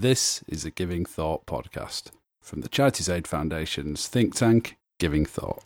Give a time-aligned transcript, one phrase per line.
[0.00, 5.64] This is a Giving Thought podcast from the Charities Aid Foundation's think tank, Giving Thought.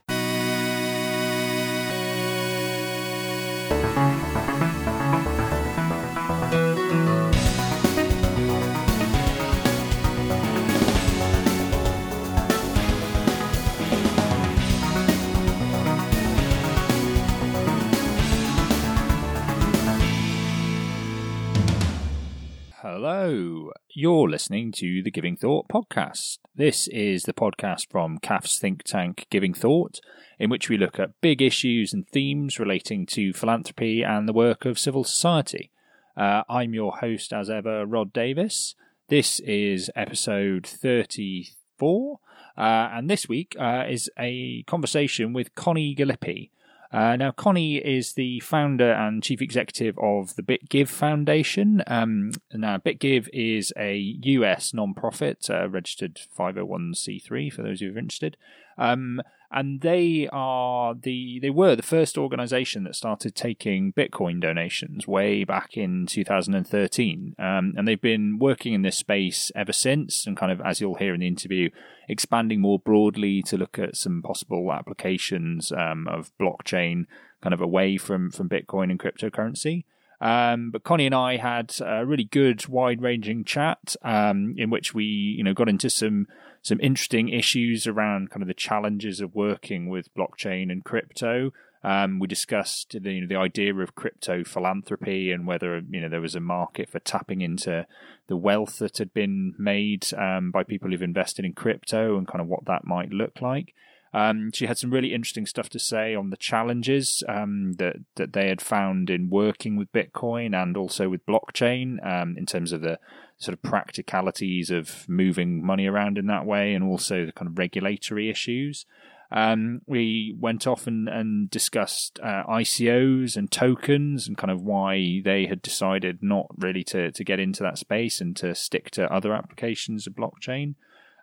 [24.32, 26.38] Listening to the Giving Thought podcast.
[26.56, 30.00] This is the podcast from CAF's think tank Giving Thought,
[30.38, 34.64] in which we look at big issues and themes relating to philanthropy and the work
[34.64, 35.70] of civil society.
[36.16, 38.74] Uh, I'm your host, as ever, Rhod Davies.
[39.08, 42.18] This is episode 34,
[42.56, 46.48] uh, and this week uh, is a conversation with Connie Gallippi.
[46.92, 51.82] Uh, now, Connie is the founder and chief executive of the BitGive Foundation.
[51.86, 58.36] Um, now, BitGive is a US nonprofit, uh, registered 501c3 for those who are interested.
[58.76, 65.06] Um, and they are the they were the first organization that started taking Bitcoin donations
[65.06, 70.26] way back in 2013, um, and they've been working in this space ever since.
[70.26, 71.70] And kind of as you'll hear in the interview,
[72.08, 77.06] expanding more broadly to look at some possible applications um, of blockchain,
[77.42, 79.84] kind of away from from Bitcoin and cryptocurrency.
[80.22, 85.04] Um, but Connie and I had a really good, wide-ranging chat um, in which we,
[85.04, 86.28] you know, got into some
[86.62, 91.52] some interesting issues around kind of the challenges of working with blockchain and crypto.
[91.84, 96.08] Um, we discussed the, you know, the idea of crypto philanthropy and whether you know
[96.08, 97.86] there was a market for tapping into
[98.28, 102.40] the wealth that had been made um, by people who've invested in crypto and kind
[102.40, 103.74] of what that might look like.
[104.14, 108.32] Um, she had some really interesting stuff to say on the challenges um, that that
[108.32, 112.82] they had found in working with Bitcoin and also with blockchain um, in terms of
[112.82, 112.98] the
[113.42, 117.58] sort of practicalities of moving money around in that way, and also the kind of
[117.58, 118.86] regulatory issues.
[119.32, 125.22] Um, we went off and, and discussed uh, ICOs and tokens and kind of why
[125.24, 129.10] they had decided not really to, to get into that space and to stick to
[129.10, 130.74] other applications of blockchain.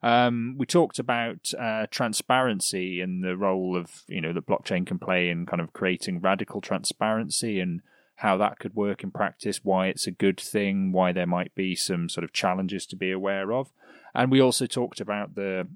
[0.02, 4.98] Um, we talked about uh, transparency and the role of you know that blockchain can
[4.98, 7.82] play in kind of creating radical transparency and
[8.19, 11.75] how that could work in practice, why it's a good thing, why there might be
[11.75, 13.72] some sort of challenges to be aware of,
[14.13, 15.68] and we also talked about the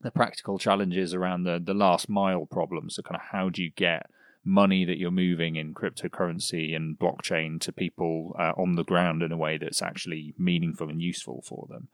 [0.00, 2.90] the practical challenges around the the last mile problem.
[2.90, 4.10] So kind of how do you get
[4.44, 9.32] money that you're moving in cryptocurrency and blockchain to people uh, on the ground in
[9.32, 11.88] a way that's actually meaningful and useful for them.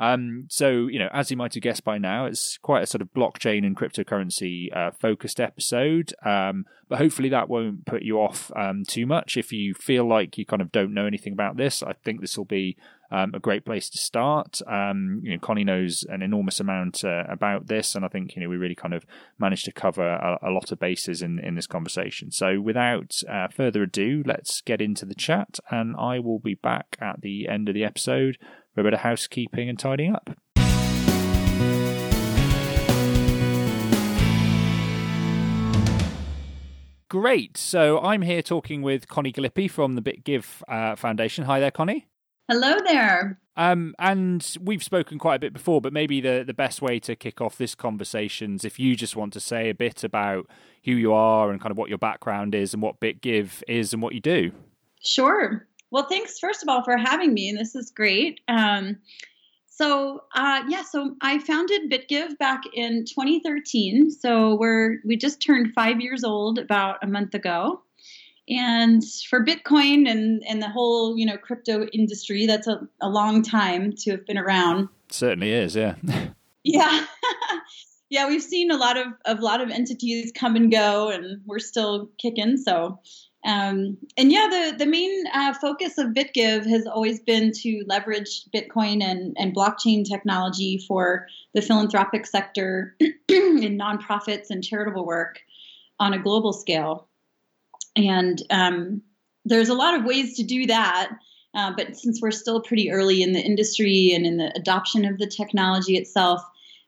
[0.00, 3.02] Um, so, you know, as you might have guessed by now, it's quite a sort
[3.02, 6.14] of blockchain and cryptocurrency uh, focused episode.
[6.24, 9.36] Um, but hopefully that won't put you off um, too much.
[9.36, 12.38] If you feel like you kind of don't know anything about this, I think this
[12.38, 12.78] will be
[13.10, 14.60] um, a great place to start.
[14.66, 18.42] Um, you know, Connie knows an enormous amount uh, about this, and I think you
[18.42, 19.04] know we really kind of
[19.38, 22.30] managed to cover a, a lot of bases in in this conversation.
[22.30, 26.96] So, without uh, further ado, let's get into the chat, and I will be back
[27.00, 28.38] at the end of the episode
[28.74, 30.30] for a bit of housekeeping and tidying up.
[37.08, 37.56] Great.
[37.56, 41.44] So I'm here talking with Connie Gallippi from the BitGive uh, Foundation.
[41.44, 42.06] Hi there, Connie.
[42.50, 43.38] Hello there.
[43.56, 47.14] Um, and we've spoken quite a bit before, but maybe the, the best way to
[47.14, 50.48] kick off this conversation is if you just want to say a bit about
[50.84, 54.02] who you are and kind of what your background is and what BitGive is and
[54.02, 54.50] what you do.
[55.00, 55.64] Sure.
[55.92, 57.50] Well, thanks first of all for having me.
[57.50, 58.40] and This is great.
[58.48, 58.98] Um,
[59.68, 64.10] so uh, yeah, so I founded BitGive back in 2013.
[64.10, 67.80] So we're we just turned five years old about a month ago.
[68.50, 73.42] And for Bitcoin and, and the whole, you know, crypto industry, that's a, a long
[73.42, 74.88] time to have been around.
[75.08, 75.94] It certainly is, yeah.
[76.64, 77.06] yeah.
[78.10, 81.60] yeah, we've seen a lot of a lot of entities come and go and we're
[81.60, 82.56] still kicking.
[82.56, 82.98] So
[83.44, 88.44] um, and yeah, the, the main uh, focus of BitGive has always been to leverage
[88.54, 95.40] Bitcoin and, and blockchain technology for the philanthropic sector in nonprofits and charitable work
[95.98, 97.06] on a global scale.
[97.96, 99.02] And um,
[99.44, 101.10] there's a lot of ways to do that.
[101.54, 105.18] Uh, but since we're still pretty early in the industry and in the adoption of
[105.18, 106.40] the technology itself,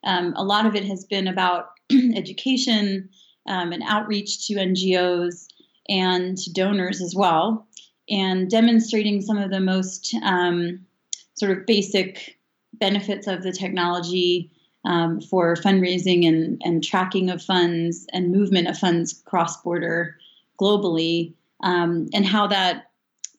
[0.05, 1.71] um, a lot of it has been about
[2.15, 3.09] education
[3.49, 5.47] um, and outreach to NGOs
[5.89, 7.67] and donors as well,
[8.09, 10.87] and demonstrating some of the most um,
[11.35, 12.39] sort of basic
[12.75, 14.51] benefits of the technology
[14.85, 20.17] um, for fundraising and, and tracking of funds and movement of funds cross border
[20.61, 22.85] globally, um, and how that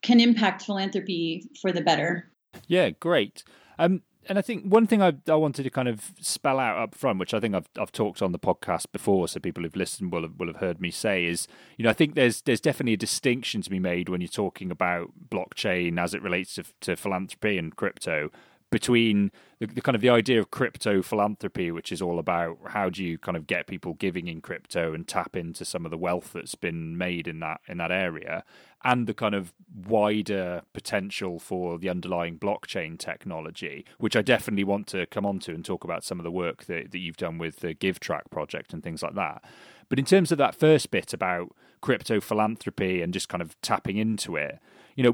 [0.01, 2.31] can impact philanthropy for the better.
[2.67, 3.43] Yeah, great.
[3.79, 6.95] Um, and I think one thing I, I wanted to kind of spell out up
[6.95, 10.11] front, which I think I've I've talked on the podcast before, so people who've listened
[10.11, 12.93] will have, will have heard me say is, you know, I think there's there's definitely
[12.93, 16.95] a distinction to be made when you're talking about blockchain as it relates to, to
[16.95, 18.29] philanthropy and crypto
[18.73, 22.89] between the, the, kind of the idea of crypto philanthropy, which is all about how
[22.89, 25.97] do you kind of get people giving in crypto and tap into some of the
[25.97, 28.43] wealth that's been made in that in that area,
[28.83, 29.53] and the kind of
[29.87, 35.53] wider potential for the underlying blockchain technology, which I definitely want to come on to
[35.53, 38.73] and talk about some of the work that, that you've done with the GiveTrack project
[38.73, 39.43] and things like that.
[39.87, 43.97] But in terms of that first bit about crypto philanthropy and just kind of tapping
[43.97, 44.57] into it,
[44.95, 45.11] you know,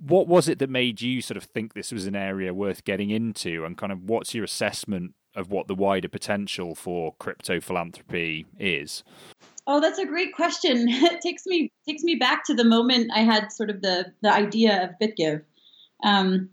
[0.00, 3.10] what was it that made you sort of think this was an area worth getting
[3.10, 8.46] into, and kind of what's your assessment of what the wider potential for crypto philanthropy
[8.58, 9.02] is?
[9.66, 10.88] Oh, that's a great question.
[10.88, 14.32] It takes me takes me back to the moment I had sort of the the
[14.32, 15.42] idea of BitGive.
[16.04, 16.50] Um,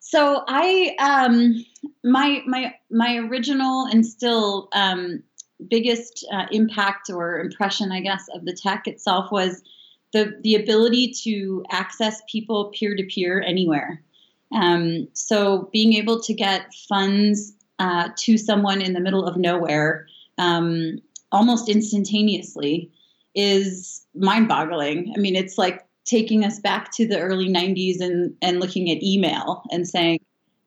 [0.00, 1.64] so I um,
[2.04, 5.22] my my my original and still um,
[5.70, 9.62] biggest uh, impact or impression, I guess, of the tech itself was
[10.14, 14.02] the the ability to access people peer to peer anywhere.
[14.54, 20.06] Um, so being able to get funds uh, to someone in the middle of nowhere
[20.38, 21.00] um,
[21.32, 22.90] almost instantaneously
[23.34, 25.12] is mind-boggling.
[25.14, 29.02] I mean, it's like taking us back to the early 90s and and looking at
[29.02, 30.20] email and saying,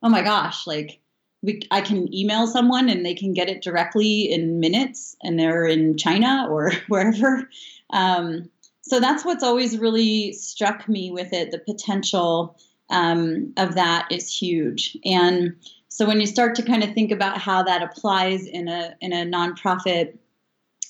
[0.03, 0.99] "Oh my gosh, like
[1.41, 5.65] we I can email someone and they can get it directly in minutes and they're
[5.65, 7.49] in China or wherever."
[7.91, 8.49] Um,
[8.87, 11.51] so that's what's always really struck me with it.
[11.51, 12.57] The potential
[12.89, 14.97] um, of that is huge.
[15.03, 15.55] And
[15.89, 19.11] so when you start to kind of think about how that applies in a in
[19.11, 20.17] a nonprofit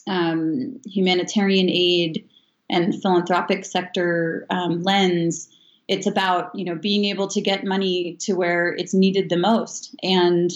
[0.07, 2.29] um, humanitarian aid
[2.69, 5.49] and philanthropic sector um, lens,
[5.87, 9.95] it's about you know being able to get money to where it's needed the most
[10.03, 10.51] and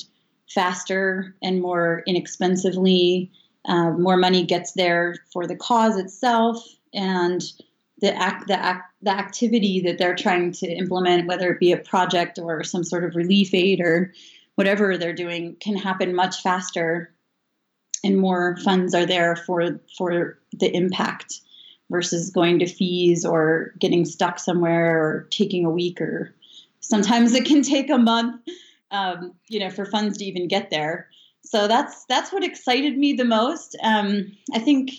[0.47, 3.31] faster and more inexpensively.
[3.65, 7.41] Uh, more money gets there for the cause itself and
[7.99, 11.77] the act, the act, the activity that they're trying to implement, whether it be a
[11.77, 14.13] project or some sort of relief aid or
[14.55, 17.13] whatever they're doing, can happen much faster,
[18.03, 21.41] and more funds are there for for the impact
[21.91, 26.33] versus going to fees or getting stuck somewhere or taking a week or
[26.79, 28.41] sometimes it can take a month,
[28.91, 31.07] um, you know, for funds to even get there.
[31.43, 33.75] So that's that's what excited me the most.
[33.83, 34.91] Um, I think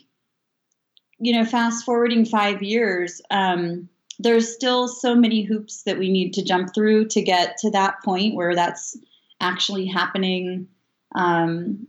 [1.23, 3.89] you know, fast forwarding five years, um,
[4.19, 8.03] there's still so many hoops that we need to jump through to get to that
[8.05, 8.97] point where that's
[9.41, 10.67] actually happening
[11.15, 11.87] um,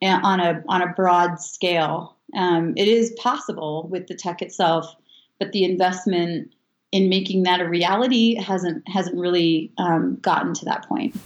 [0.00, 2.16] on a on a broad scale.
[2.36, 4.94] Um, it is possible with the tech itself,
[5.40, 6.54] but the investment
[6.92, 11.16] in making that a reality hasn't hasn't really um, gotten to that point.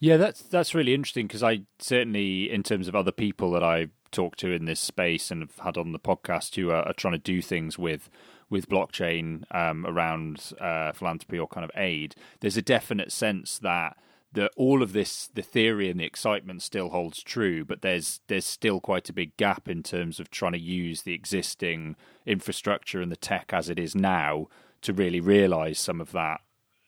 [0.00, 3.88] Yeah, that's that's really interesting because I certainly, in terms of other people that I
[4.10, 7.12] talked to in this space and have had on the podcast who are, are trying
[7.12, 8.08] to do things with
[8.48, 13.96] with blockchain um, around uh, philanthropy or kind of aid, there's a definite sense that
[14.32, 18.46] that all of this, the theory and the excitement still holds true, but there's there's
[18.46, 21.94] still quite a big gap in terms of trying to use the existing
[22.24, 24.46] infrastructure and the tech as it is now
[24.80, 26.40] to really realize some of that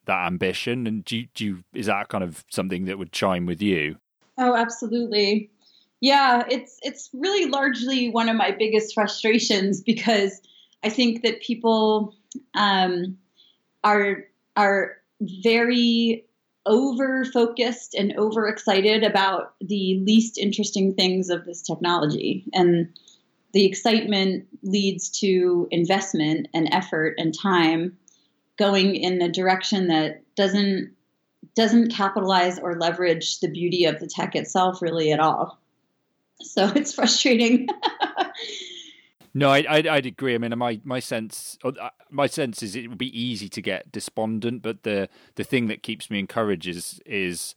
[0.06, 0.86] that ambition.
[0.86, 3.96] And do you, do you, is that kind of something that would chime with you?
[4.38, 5.50] Oh, absolutely.
[6.00, 10.40] Yeah, it's it's really largely one of my biggest frustrations because
[10.82, 12.16] I think that people
[12.54, 13.18] um,
[13.84, 14.24] are
[14.56, 16.24] are very
[16.66, 22.88] over focused and over excited about the least interesting things of this technology and
[23.52, 27.96] the excitement leads to investment and effort and time
[28.62, 30.92] going in a direction that doesn't
[31.56, 35.58] doesn't capitalize or leverage the beauty of the tech itself really at all
[36.42, 37.68] so it's frustrating.
[39.34, 40.34] no, I, I would agree.
[40.34, 43.92] I mean, my my sense uh, my sense is it would be easy to get
[43.92, 47.54] despondent, but the the thing that keeps me encouraged is is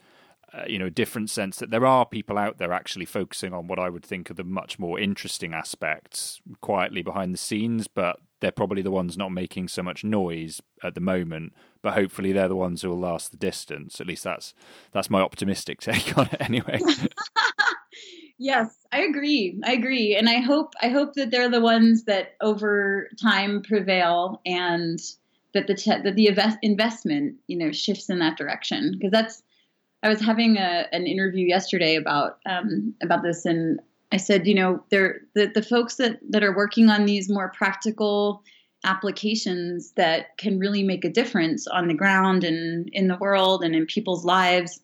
[0.54, 3.68] uh, you know a different sense that there are people out there actually focusing on
[3.68, 8.20] what I would think are the much more interesting aspects quietly behind the scenes, but
[8.42, 11.54] they're probably the ones not making so much noise at the moment.
[11.82, 14.02] But hopefully, they're the ones who will last the distance.
[14.02, 14.54] At least that's
[14.92, 16.80] that's my optimistic take on it, anyway.
[18.38, 19.62] Yes, I agree.
[19.64, 24.42] I agree, and I hope I hope that they're the ones that over time prevail,
[24.46, 25.00] and
[25.54, 28.92] that the te- that the invest- investment you know shifts in that direction.
[28.92, 29.42] Because that's
[30.04, 33.80] I was having a, an interview yesterday about um, about this, and
[34.12, 37.50] I said, you know, they're the, the folks that that are working on these more
[37.50, 38.44] practical
[38.84, 43.76] applications that can really make a difference on the ground and in the world and
[43.76, 44.80] in people's lives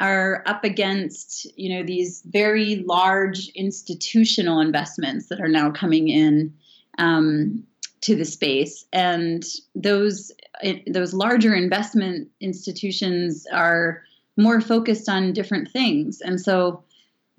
[0.00, 6.52] are up against you know these very large institutional investments that are now coming in
[6.98, 7.62] um,
[8.00, 14.02] to the space, and those it, those larger investment institutions are
[14.36, 16.82] more focused on different things, and so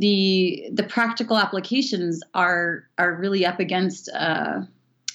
[0.02, 4.62] the the practical applications are are really up against uh,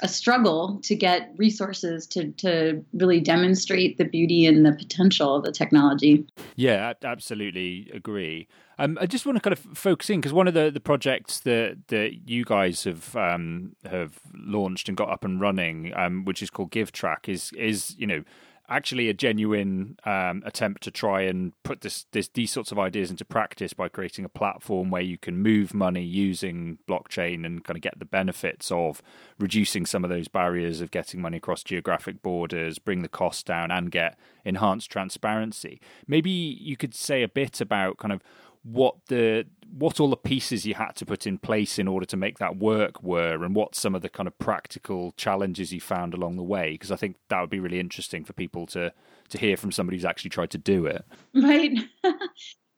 [0.00, 5.43] a struggle to get resources to to really demonstrate the beauty and the potential of
[5.43, 6.25] the technology.
[6.55, 8.47] Yeah, I absolutely agree.
[8.78, 11.40] Um, I just want to kind of focus in because one of the, the projects
[11.40, 16.43] that, that you guys have um, have launched and got up and running, um, which
[16.43, 18.23] is called GiveTrack, is is you know
[18.69, 23.11] actually a genuine um, attempt to try and put this, this these sorts of ideas
[23.11, 27.77] into practice by creating a platform where you can move money using blockchain and kind
[27.77, 29.03] of get the benefits of
[29.39, 33.71] reducing some of those barriers of getting money across geographic borders, bring the cost down,
[33.71, 35.81] and get enhanced transparency.
[36.07, 38.23] Maybe you could say a bit about kind of
[38.63, 42.17] what the what all the pieces you had to put in place in order to
[42.17, 46.15] make that work were and what some of the kind of practical challenges you found
[46.15, 46.73] along the way?
[46.73, 48.93] Because i think that would be really interesting for people to
[49.29, 51.05] to hear from somebody who's actually tried to do it.
[51.35, 51.79] Right.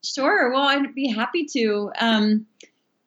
[0.05, 0.53] Sure.
[0.53, 1.91] Well i'd be happy to.
[1.99, 2.47] Um,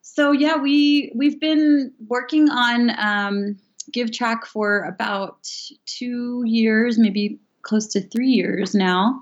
[0.02, 3.60] so yeah we we've been working on um,
[3.92, 5.48] GiveTrack for about
[5.86, 9.22] two years maybe close to three years now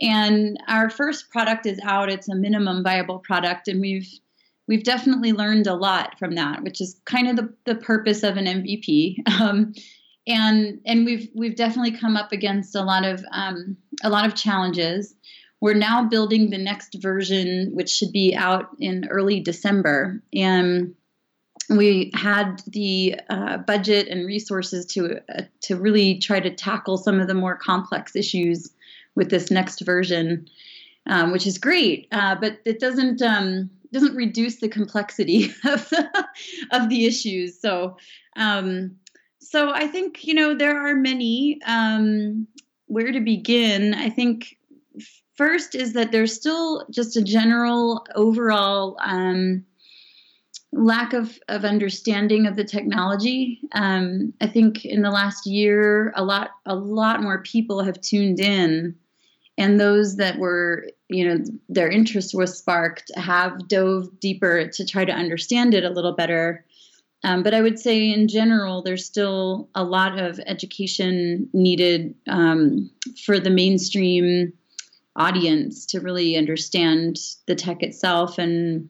[0.00, 2.10] and our first product is out.
[2.10, 4.08] It's a minimum viable product, and we've
[4.66, 8.36] we've definitely learned a lot from that, which is kind of the, the purpose of
[8.36, 9.16] an MVP.
[9.40, 9.72] Um,
[10.26, 14.34] and and we've we've definitely come up against a lot of um, a lot of
[14.34, 15.14] challenges.
[15.60, 20.94] We're now building the next version, which should be out in early December, and
[21.70, 27.20] we had the uh, budget and resources to uh, to really try to tackle some
[27.20, 28.70] of the more complex issues
[29.14, 30.48] with this next version,
[31.06, 32.08] um, which is great.
[32.12, 36.26] Uh, but it doesn't um, doesn't reduce the complexity of the,
[36.72, 37.60] of the issues.
[37.60, 37.96] So
[38.36, 38.96] um,
[39.38, 41.58] so I think you know there are many.
[41.66, 42.46] Um,
[42.88, 43.94] where to begin?
[43.94, 44.56] I think
[45.36, 49.64] first is that there's still just a general overall um,
[50.78, 53.60] lack of, of understanding of the technology.
[53.72, 58.40] Um, I think in the last year, a lot a lot more people have tuned
[58.40, 58.94] in
[59.58, 65.04] and those that were you know their interest was sparked have dove deeper to try
[65.04, 66.64] to understand it a little better
[67.24, 72.88] um, but i would say in general there's still a lot of education needed um,
[73.26, 74.52] for the mainstream
[75.16, 78.88] audience to really understand the tech itself and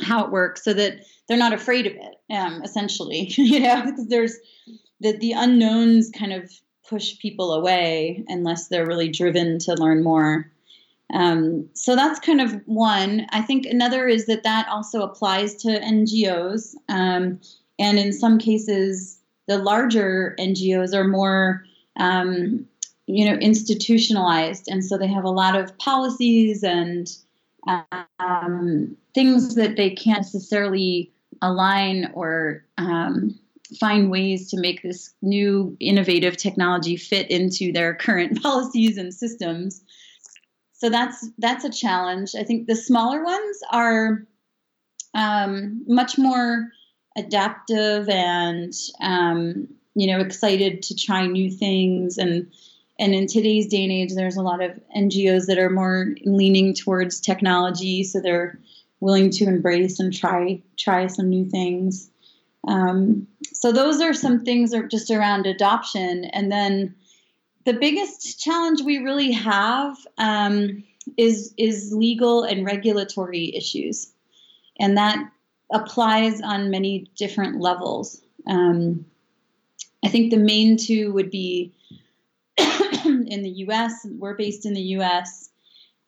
[0.00, 4.08] how it works so that they're not afraid of it um, essentially you know because
[4.08, 4.36] there's
[5.00, 6.50] the, the unknowns kind of
[6.88, 10.50] push people away unless they're really driven to learn more.
[11.12, 13.26] Um, so that's kind of one.
[13.30, 16.74] I think another is that that also applies to NGOs.
[16.88, 17.40] Um,
[17.78, 19.18] and in some cases,
[19.48, 21.64] the larger NGOs are more,
[21.98, 22.66] um,
[23.06, 24.68] you know, institutionalized.
[24.68, 27.08] And so they have a lot of policies and
[27.66, 33.38] um, things that they can't necessarily align or um,
[33.78, 39.82] find ways to make this new innovative technology fit into their current policies and systems.
[40.72, 42.34] So that's that's a challenge.
[42.36, 44.26] I think the smaller ones are
[45.14, 46.70] um, much more
[47.16, 52.50] adaptive and um, you know excited to try new things and
[52.98, 56.74] and in today's day and age there's a lot of ngos that are more leaning
[56.74, 58.58] towards technology so they're
[59.02, 62.08] willing to embrace and try try some new things.
[62.68, 66.94] Um, so those are some things are just around adoption, and then
[67.64, 70.84] the biggest challenge we really have um,
[71.18, 74.12] is is legal and regulatory issues,
[74.78, 75.18] and that
[75.72, 78.22] applies on many different levels.
[78.46, 79.04] Um,
[80.04, 81.72] I think the main two would be
[83.04, 84.06] in the U.S.
[84.18, 85.50] We're based in the U.S.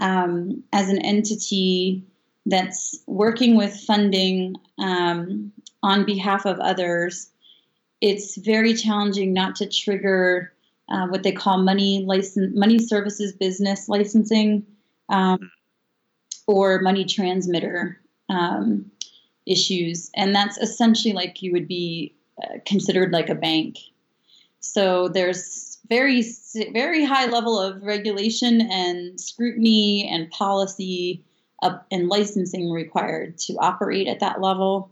[0.00, 2.04] Um, as an entity
[2.46, 7.30] that's working with funding um, on behalf of others,
[8.00, 10.52] it's very challenging not to trigger
[10.90, 14.66] uh, what they call money license, money services business licensing,
[15.08, 15.50] um,
[16.46, 17.98] or money transmitter
[18.28, 18.90] um,
[19.46, 23.78] issues, and that's essentially like you would be uh, considered like a bank.
[24.60, 26.24] So there's very
[26.72, 31.24] very high level of regulation and scrutiny and policy
[31.62, 34.90] uh, and licensing required to operate at that level.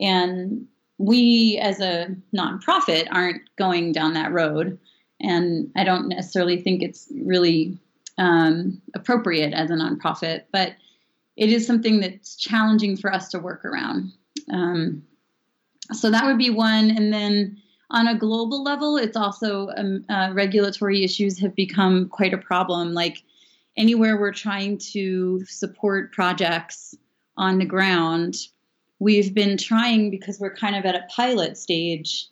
[0.00, 0.66] And
[0.98, 4.78] we, as a nonprofit, aren't going down that road.
[5.20, 7.78] And I don't necessarily think it's really
[8.18, 10.74] um, appropriate as a nonprofit, but
[11.36, 14.12] it is something that's challenging for us to work around.
[14.52, 15.02] Um,
[15.92, 16.90] so that would be one.
[16.90, 17.61] And then
[17.92, 22.94] on a global level, it's also um, uh, regulatory issues have become quite a problem.
[22.94, 23.22] Like
[23.76, 26.96] anywhere we're trying to support projects
[27.36, 28.36] on the ground,
[28.98, 32.28] we've been trying because we're kind of at a pilot stage.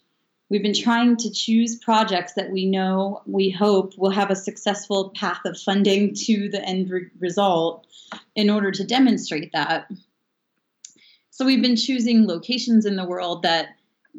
[0.49, 5.11] We've been trying to choose projects that we know, we hope will have a successful
[5.11, 7.87] path of funding to the end re- result
[8.35, 9.89] in order to demonstrate that.
[11.31, 13.77] So we've been choosing locations in the world that,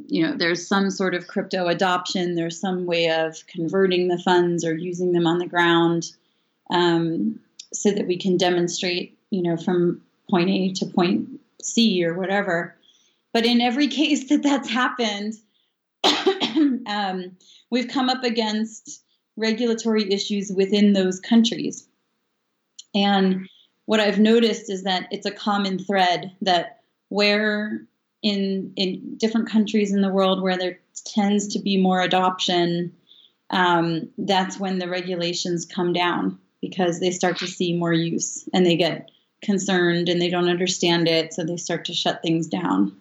[0.08, 4.64] you know, there's some sort of crypto adoption, there's some way of converting the funds
[4.64, 6.12] or using them on the ground
[6.70, 7.40] um,
[7.74, 11.28] so that we can demonstrate, you know, from point A to point
[11.62, 12.76] C or whatever.
[13.34, 15.36] But in every case that that's happened,
[16.88, 17.36] um,
[17.70, 19.04] we've come up against
[19.38, 21.88] regulatory issues within those countries.
[22.94, 23.48] And
[23.86, 27.82] what I've noticed is that it's a common thread that where
[28.22, 32.94] in in different countries in the world where there tends to be more adoption,
[33.50, 38.66] um, that's when the regulations come down because they start to see more use and
[38.66, 39.10] they get
[39.44, 42.96] concerned and they don't understand it, so they start to shut things down.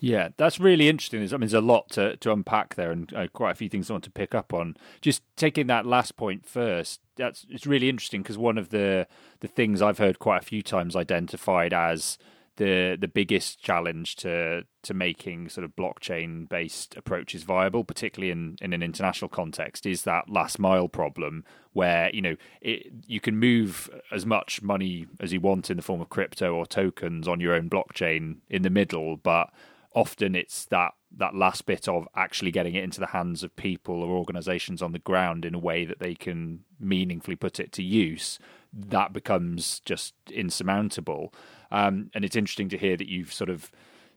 [0.00, 1.22] Yeah, that's really interesting.
[1.22, 3.88] I mean, there's a lot to, to unpack there, and uh, quite a few things
[3.88, 4.76] I want to pick up on.
[5.00, 9.06] Just taking that last point first, that's it's really interesting because one of the
[9.40, 12.18] the things I've heard quite a few times identified as
[12.56, 18.56] the the biggest challenge to to making sort of blockchain based approaches viable, particularly in,
[18.60, 23.38] in an international context, is that last mile problem where you know it, you can
[23.38, 27.40] move as much money as you want in the form of crypto or tokens on
[27.40, 29.50] your own blockchain in the middle, but
[29.94, 34.02] often it's that that last bit of actually getting it into the hands of people
[34.02, 37.82] or organizations on the ground in a way that they can meaningfully put it to
[37.82, 38.38] use
[38.76, 41.32] that becomes just insurmountable
[41.70, 43.70] um, and it's interesting to hear that you've sort of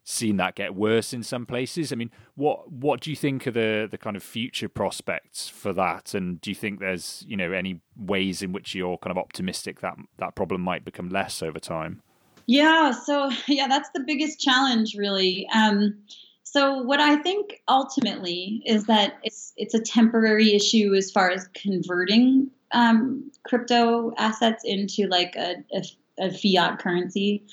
[0.03, 1.91] seen that get worse in some places.
[1.91, 5.73] I mean, what what do you think are the the kind of future prospects for
[5.73, 6.13] that?
[6.13, 9.81] And do you think there's you know any ways in which you're kind of optimistic
[9.81, 12.01] that that problem might become less over time?
[12.45, 15.47] Yeah, so yeah, that's the biggest challenge, really.
[15.53, 15.99] Um,
[16.43, 21.47] so what I think ultimately is that it's it's a temporary issue as far as
[21.53, 25.83] converting um, crypto assets into like a, a
[26.19, 27.45] a fiat currency.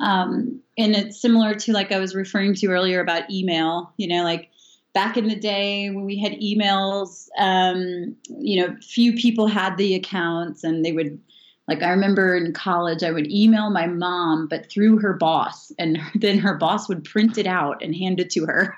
[0.00, 3.92] Um, and it's similar to like I was referring to earlier about email.
[3.96, 4.50] You know, like
[4.92, 9.94] back in the day when we had emails, um, you know, few people had the
[9.94, 11.20] accounts, and they would.
[11.68, 15.98] Like I remember in college, I would email my mom, but through her boss, and
[16.14, 18.76] then her boss would print it out and hand it to her.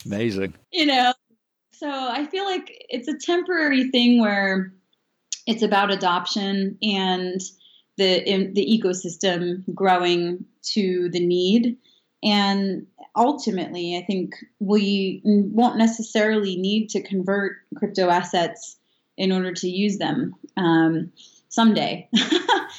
[0.04, 0.54] Amazing.
[0.72, 1.12] You know,
[1.78, 4.72] so I feel like it's a temporary thing where
[5.46, 7.40] it's about adoption and
[7.96, 11.76] the in, the ecosystem growing to the need.
[12.22, 18.76] And ultimately i think we won't necessarily need to convert crypto assets
[19.16, 21.10] in order to use them um,
[21.48, 22.08] someday.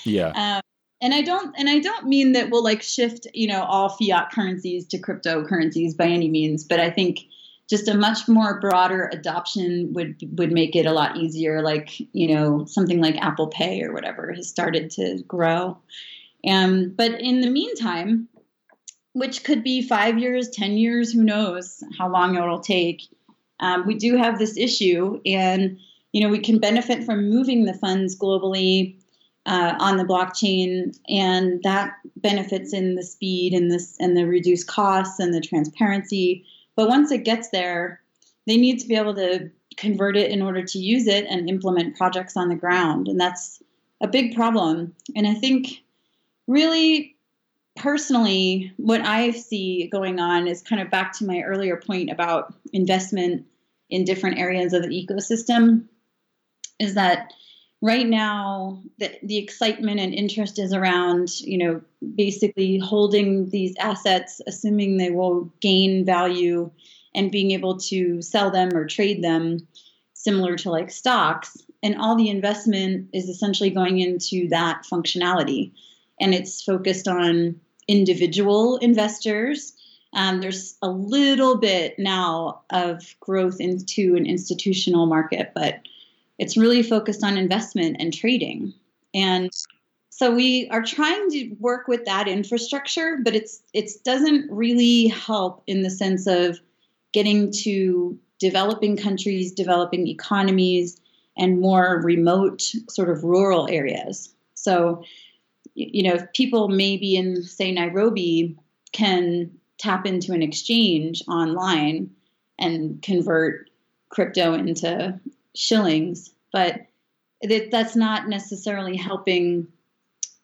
[0.03, 0.27] Yeah.
[0.30, 0.62] Um,
[1.01, 4.32] and i don't and i don't mean that we'll like shift you know all fiat
[4.32, 7.19] currencies to cryptocurrencies by any means but i think
[7.69, 12.34] just a much more broader adoption would would make it a lot easier like you
[12.34, 15.77] know something like apple pay or whatever has started to grow
[16.47, 18.27] um, but in the meantime
[19.13, 23.01] which could be five years ten years who knows how long it'll take
[23.60, 25.80] um, we do have this issue and
[26.12, 28.95] you know we can benefit from moving the funds globally
[29.47, 34.67] uh, on the blockchain, and that benefits in the speed and this and the reduced
[34.67, 36.45] costs and the transparency.
[36.78, 38.02] But once it gets there,
[38.46, 41.98] they need to be able to convert it in order to use it and implement
[41.98, 43.10] projects on the ground.
[43.10, 43.62] And that's
[44.00, 44.96] a big problem.
[45.16, 45.84] And I think
[46.48, 47.16] really
[47.76, 52.54] personally, what I see going on is kind of back to my earlier point about
[52.74, 53.46] investment
[53.90, 55.86] in different areas of the ecosystem
[56.80, 57.34] is that
[57.82, 61.82] right now the, the excitement and interest is around you know
[62.16, 66.72] basically holding these assets assuming they will gain value
[67.18, 69.68] and being able to sell them or trade them
[70.13, 71.58] similar to like stocks.
[71.82, 75.72] And all the investment is essentially going into that functionality.
[76.20, 79.74] And it's focused on individual investors.
[80.13, 85.82] Um, there's a little bit now of growth into an institutional market but
[86.38, 88.73] it's really focused on investment and trading.
[89.13, 89.50] And
[90.10, 95.63] so we are trying to work with that infrastructure, but it's it doesn't really help
[95.67, 96.60] in the sense of
[97.13, 101.00] getting to developing countries, developing economies,
[101.38, 104.34] and more remote, sort of rural areas.
[104.56, 105.04] So,
[105.76, 108.58] you know, if people maybe in, say, Nairobi
[108.91, 112.10] can tap into an exchange online
[112.58, 113.69] and convert
[114.10, 115.19] crypto into
[115.58, 116.82] shillings, but
[117.41, 119.67] that, that's not necessarily helping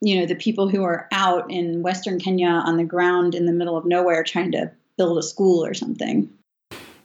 [0.02, 3.54] you know the people who are out in western kenya on the ground in the
[3.54, 6.30] middle of nowhere trying to build a school or something.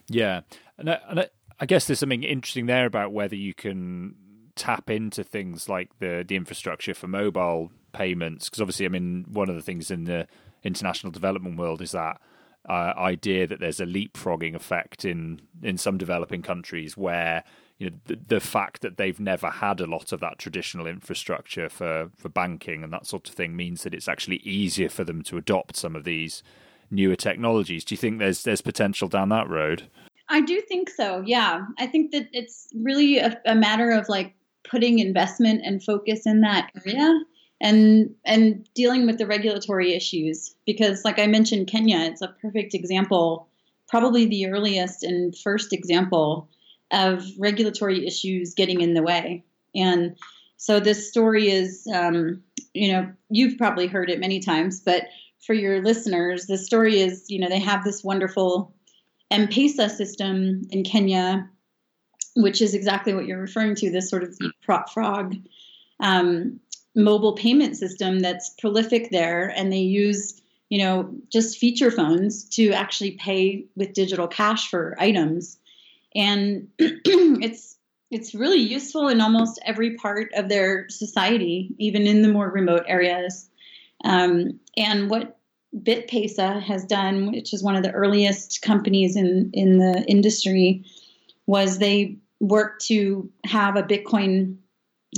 [0.07, 0.41] Yeah.
[0.77, 4.15] And I, and I, I guess there's something interesting there about whether you can
[4.55, 9.47] tap into things like the the infrastructure for mobile payments because obviously i mean one
[9.47, 10.27] of the things in the
[10.63, 12.19] international development world is that
[12.67, 17.41] uh, idea that there's a leapfrogging effect in in some developing countries where
[17.79, 21.69] you know the, the, fact that they've never had a lot of that traditional infrastructure
[21.69, 25.23] for for banking and that sort of thing means that it's actually easier for them
[25.23, 26.43] to adopt some of these
[26.91, 27.83] newer technologies.
[27.83, 29.87] Do you think there's there's potential down that road?
[30.27, 31.23] I do think so.
[31.25, 34.35] Yeah, I think that it's really a, a matter of like
[34.69, 37.21] putting investment and focus in that area
[37.61, 42.73] and and dealing with the regulatory issues because like i mentioned kenya it's a perfect
[42.73, 43.47] example
[43.87, 46.47] probably the earliest and first example
[46.91, 49.43] of regulatory issues getting in the way.
[49.75, 50.15] And
[50.57, 55.03] so this story is, um, you know, you've probably heard it many times, but
[55.45, 58.73] for your listeners, the story is, you know, they have this wonderful
[59.31, 61.47] M-Pesa system in Kenya,
[62.35, 65.35] which is exactly what you're referring to, this sort of prop frog
[65.99, 66.59] um,
[66.95, 72.71] mobile payment system that's prolific there, and they use, you know, just feature phones to
[72.71, 75.57] actually pay with digital cash for items
[76.15, 77.77] and it's
[78.11, 82.83] it's really useful in almost every part of their society, even in the more remote
[82.87, 83.47] areas.
[84.03, 85.37] Um, and what
[85.77, 90.85] BitPesa has done, which is one of the earliest companies in in the industry,
[91.45, 94.57] was they worked to have a Bitcoin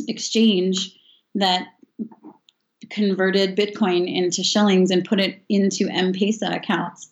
[0.07, 0.97] exchange
[1.35, 1.67] that
[2.89, 7.09] converted Bitcoin into shillings and put it into M-Pesa accounts.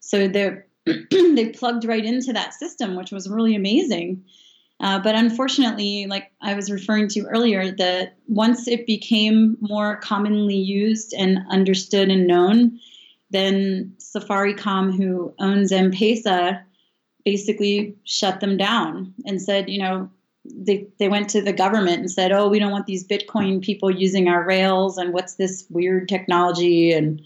[0.00, 0.67] So they're
[1.10, 4.24] they plugged right into that system, which was really amazing.
[4.80, 10.56] Uh, but unfortunately, like I was referring to earlier, that once it became more commonly
[10.56, 12.78] used and understood and known,
[13.30, 16.62] then Safaricom, who owns M-Pesa,
[17.24, 20.08] basically shut them down and said, you know,
[20.44, 23.90] they, they went to the government and said, oh, we don't want these Bitcoin people
[23.90, 27.20] using our rails and what's this weird technology and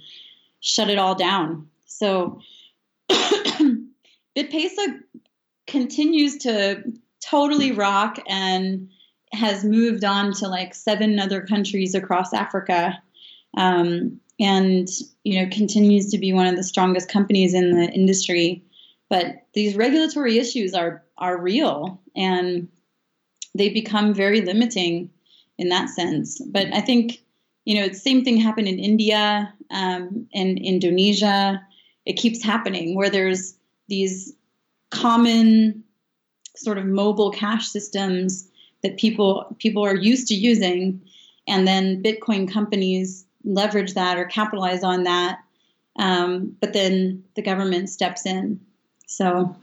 [0.61, 1.69] shut it all down.
[1.87, 2.41] So
[4.37, 5.01] BitPesa
[5.67, 6.83] continues to
[7.25, 8.89] totally rock and
[9.33, 13.01] has moved on to like seven other countries across Africa.
[13.57, 14.89] Um, and
[15.25, 18.63] you know continues to be one of the strongest companies in the industry
[19.09, 22.69] but these regulatory issues are are real and
[23.55, 25.11] they become very limiting
[25.59, 27.23] in that sense but i think
[27.65, 31.61] you know the same thing happened in india um, and indonesia
[32.05, 33.55] it keeps happening where there's
[33.89, 34.35] these
[34.91, 35.83] common
[36.57, 38.49] sort of mobile cash systems
[38.83, 41.01] that people people are used to using.
[41.49, 45.41] And then bitcoin companies leverage that or capitalize on that.
[45.97, 48.61] Um, but then the government steps in.
[49.07, 49.57] So.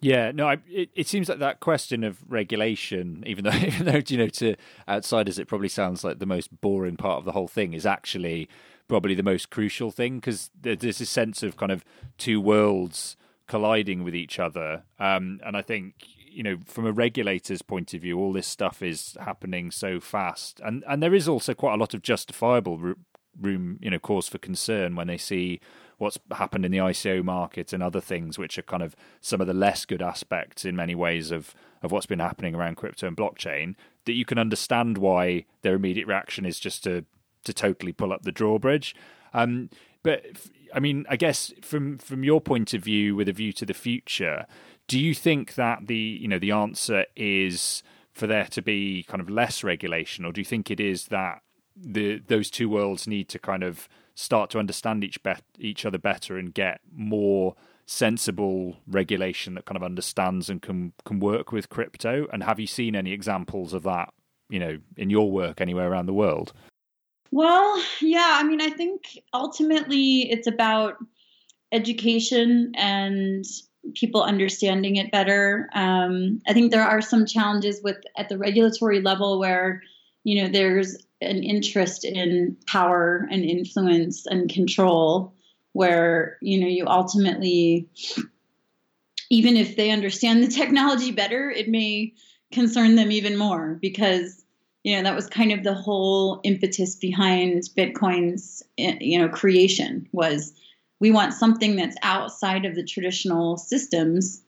[0.00, 4.00] Yeah, no, I, it, it seems like that question of regulation, even though, even though
[4.06, 4.56] you know, to
[4.88, 8.48] outsiders, it probably sounds like the most boring part of the whole thing, is actually
[8.88, 11.84] probably the most crucial thing because there's this sense of kind of
[12.18, 13.16] two worlds
[13.52, 14.82] colliding with each other.
[14.98, 18.82] Um, and I think you know from a regulator's point of view, all this stuff
[18.82, 22.94] is happening so fast, and and there is also quite a lot of justifiable
[23.38, 25.60] room, you know, cause for concern when they see
[25.98, 29.46] what's happened in the ICO market and other things, which are kind of some of
[29.46, 33.18] the less good aspects in many ways of of what's been happening around crypto and
[33.18, 33.74] blockchain.
[34.06, 37.04] That you can understand why their immediate reaction is just to
[37.44, 38.96] to totally pull up the drawbridge.
[39.34, 39.68] Um,
[40.02, 40.24] but
[40.74, 43.74] I mean, I guess from from your point of view, with a view to the
[43.74, 44.46] future,
[44.88, 47.82] do you think that the you know the answer is
[48.12, 51.42] for there to be kind of less regulation, or do you think it is that
[51.76, 55.98] the those two worlds need to kind of start to understand each be- each other
[55.98, 57.54] better and get more
[57.86, 62.26] sensible regulation that kind of understands and can can work with crypto?
[62.32, 64.12] And have you seen any examples of that,
[64.48, 66.52] you know, in your work anywhere around the world?
[67.32, 70.98] Well, yeah, I mean, I think ultimately it's about
[71.72, 73.42] education and
[73.94, 75.70] people understanding it better.
[75.72, 79.82] Um, I think there are some challenges with at the regulatory level where
[80.24, 85.32] you know there's an interest in power and influence and control,
[85.72, 87.88] where you know you ultimately,
[89.30, 92.12] even if they understand the technology better, it may
[92.52, 94.44] concern them even more because
[94.84, 100.08] you know that was kind of the whole impetus behind Bitcoin's eh, you know creation
[100.12, 100.52] was
[101.00, 104.42] we want something that's outside of the traditional systems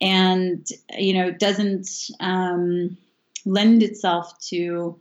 [0.00, 0.68] and
[0.98, 2.96] you know doesn't um,
[3.44, 4.98] lend itself to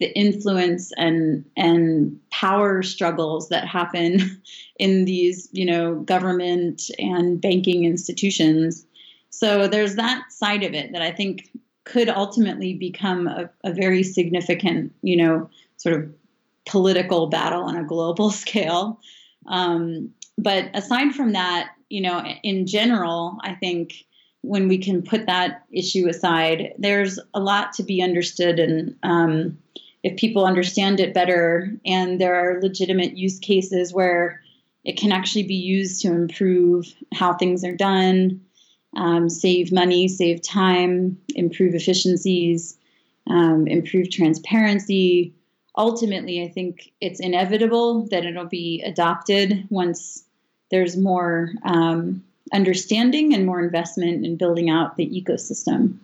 [0.00, 4.42] the influence and and power struggles that happen
[4.78, 8.84] in these you know government and banking institutions.
[9.30, 11.50] So there's that side of it that i think
[11.84, 16.12] could ultimately become a, a very significant you know sort of
[16.66, 19.00] political battle on a global scale.
[19.46, 24.04] Um, but aside from that you know in general i think
[24.44, 29.58] when we can put that issue aside, there's a lot to be understood, and um,
[30.02, 34.42] if people understand it better, and there are legitimate use cases where
[34.84, 38.43] it can actually be used to improve how things are done,
[38.96, 42.76] um, save money, save time, improve efficiencies,
[43.28, 45.34] um, improve transparency.
[45.76, 50.24] Ultimately, I think it's inevitable that it'll be adopted once
[50.70, 55.98] there's more um, understanding and more investment in building out the ecosystem.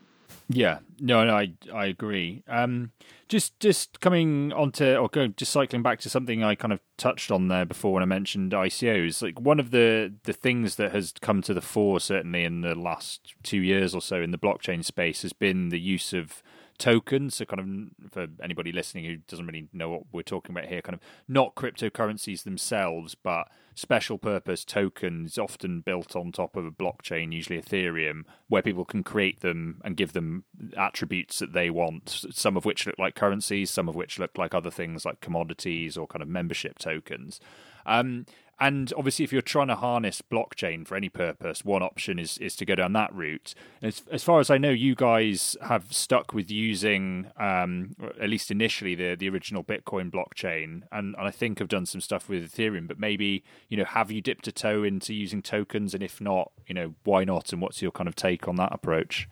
[0.52, 2.42] Yeah, no, no, I I agree.
[2.48, 2.90] Um,
[3.28, 7.30] just just coming onto or go just cycling back to something I kind of touched
[7.30, 9.22] on there before when I mentioned ICOs.
[9.22, 12.74] Like one of the the things that has come to the fore certainly in the
[12.74, 16.42] last two years or so in the blockchain space has been the use of
[16.80, 17.36] tokens.
[17.36, 20.82] So, kind of for anybody listening who doesn't really know what we're talking about here,
[20.82, 26.70] kind of not cryptocurrencies themselves, but special purpose tokens, often built on top of a
[26.70, 30.44] blockchain, usually Ethereum, where people can create them and give them
[30.76, 32.24] attributes that they want.
[32.30, 35.96] Some of which look like currencies, some of which look like other things like commodities
[35.96, 37.40] or kind of membership tokens.
[37.86, 38.26] Um,
[38.60, 42.54] and obviously, if you're trying to harness blockchain for any purpose, one option is is
[42.56, 43.54] to go down that route.
[43.82, 48.50] As, as far as I know, you guys have stuck with using, um, at least
[48.50, 52.52] initially, the the original Bitcoin blockchain, and, and I think have done some stuff with
[52.52, 52.86] Ethereum.
[52.86, 55.94] But maybe you know, have you dipped a toe into using tokens?
[55.94, 57.54] And if not, you know, why not?
[57.54, 59.26] And what's your kind of take on that approach?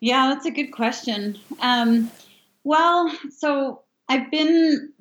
[0.00, 1.38] Yeah, that's a good question.
[1.60, 2.10] Um,
[2.64, 4.92] well, so I've been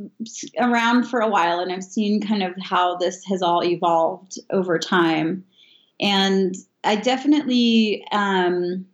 [0.59, 4.77] around for a while and I've seen kind of how this has all evolved over
[4.77, 5.43] time.
[5.99, 8.85] And I definitely um,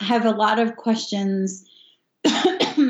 [0.00, 1.64] have a lot of questions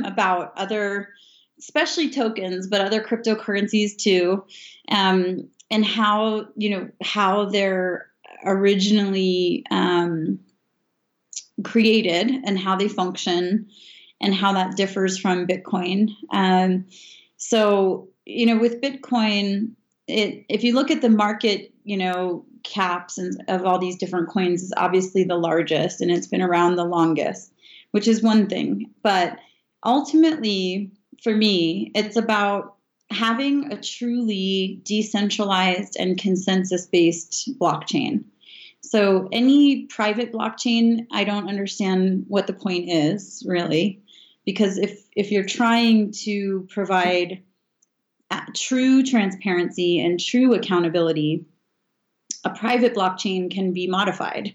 [0.07, 1.11] about other,
[1.59, 4.43] especially tokens, but other cryptocurrencies too,
[4.89, 8.07] um, and how, you know, how they're
[8.47, 10.39] originally um,
[11.65, 13.69] created and how they function
[14.21, 16.11] and how that differs from Bitcoin.
[16.33, 16.87] Um,
[17.37, 19.73] so, you know, with Bitcoin,
[20.07, 24.29] it, if you look at the market, you know, caps and of all these different
[24.29, 27.53] coins is obviously the largest and it's been around the longest,
[27.93, 28.91] which is one thing.
[29.03, 29.39] But
[29.85, 32.77] ultimately, for me, it's about
[33.11, 38.25] having a truly decentralized and consensus based blockchain.
[38.83, 44.03] So, any private blockchain, I don't understand what the point is really
[44.45, 47.43] because if if you're trying to provide
[48.55, 51.45] true transparency and true accountability
[52.45, 54.55] a private blockchain can be modified.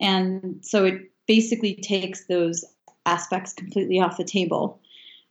[0.00, 2.64] And so it basically takes those
[3.06, 4.80] aspects completely off the table.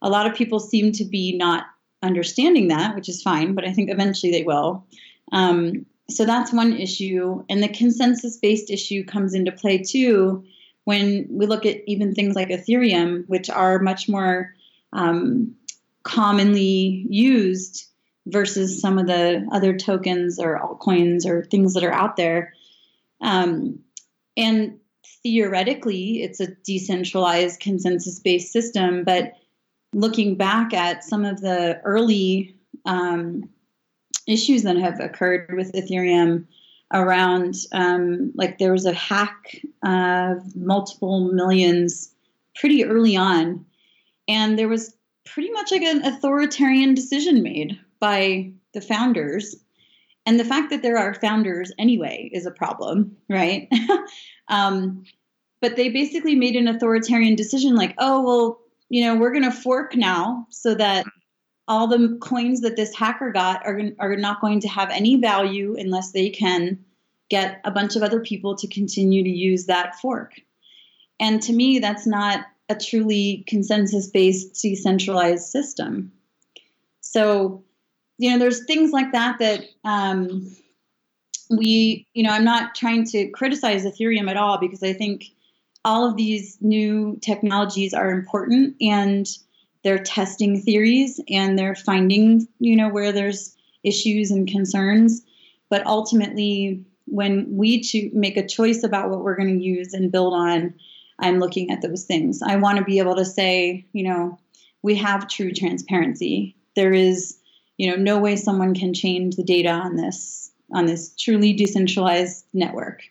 [0.01, 1.65] A lot of people seem to be not
[2.03, 4.85] understanding that which is fine but i think eventually they will.
[5.31, 7.43] Um, so that's one issue.
[7.47, 10.43] And the consensus based issue comes into play too
[10.85, 14.53] when we look at even things like Ethereum, which are much more
[14.93, 15.55] um,
[16.03, 17.85] commonly used
[18.27, 22.53] versus some of the other tokens or altcoins or things that are out there.
[23.21, 23.79] Um,
[24.37, 24.79] and
[25.23, 29.33] theoretically, it's a decentralized consensus based system, but
[29.93, 33.49] looking back at some of the early um,
[34.27, 36.45] issues that have occurred with Ethereum
[36.93, 42.13] around um, like there was a hack of multiple millions
[42.55, 43.65] pretty early on.
[44.27, 49.55] And there was pretty much like an authoritarian decision made by the founders.
[50.25, 53.67] And the fact that there are founders anyway is a problem right?
[54.47, 55.05] Um,
[55.61, 59.51] but they basically made an authoritarian decision like oh well you know we're going to
[59.51, 61.05] fork now so that
[61.71, 65.73] all the coins that this hacker got are, are not going to have any value
[65.79, 66.77] unless they can
[67.29, 70.33] get a bunch of other people to continue to use that fork.
[71.17, 76.11] And to me, that's not a truly consensus based decentralized system.
[76.99, 77.63] So,
[78.17, 80.53] you know, there's things like that that um,
[81.49, 85.23] we, you know, I'm not trying to criticize Ethereum at all because I think
[85.85, 89.25] all of these new technologies are important and
[89.83, 95.23] they're testing theories and they're finding, you know, where there's issues and concerns.
[95.69, 100.11] But ultimately, when we cho- make a choice about what we're going to use and
[100.11, 100.73] build on,
[101.19, 102.41] I'm looking at those things.
[102.41, 104.39] I want to be able to say, you know,
[104.81, 106.55] we have true transparency.
[106.75, 107.37] There is,
[107.77, 112.45] you know, no way someone can change the data on this on this truly decentralized
[112.53, 113.01] network.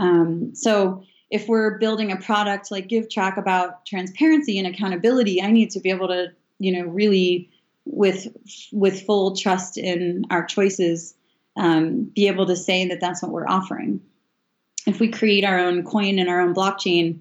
[0.00, 5.70] Um, so if we're building a product like GiveTrack about transparency and accountability, I need
[5.72, 7.50] to be able to, you know, really
[7.84, 8.28] with
[8.72, 11.14] with full trust in our choices,
[11.56, 14.00] um, be able to say that that's what we're offering.
[14.86, 17.20] If we create our own coin and our own blockchain,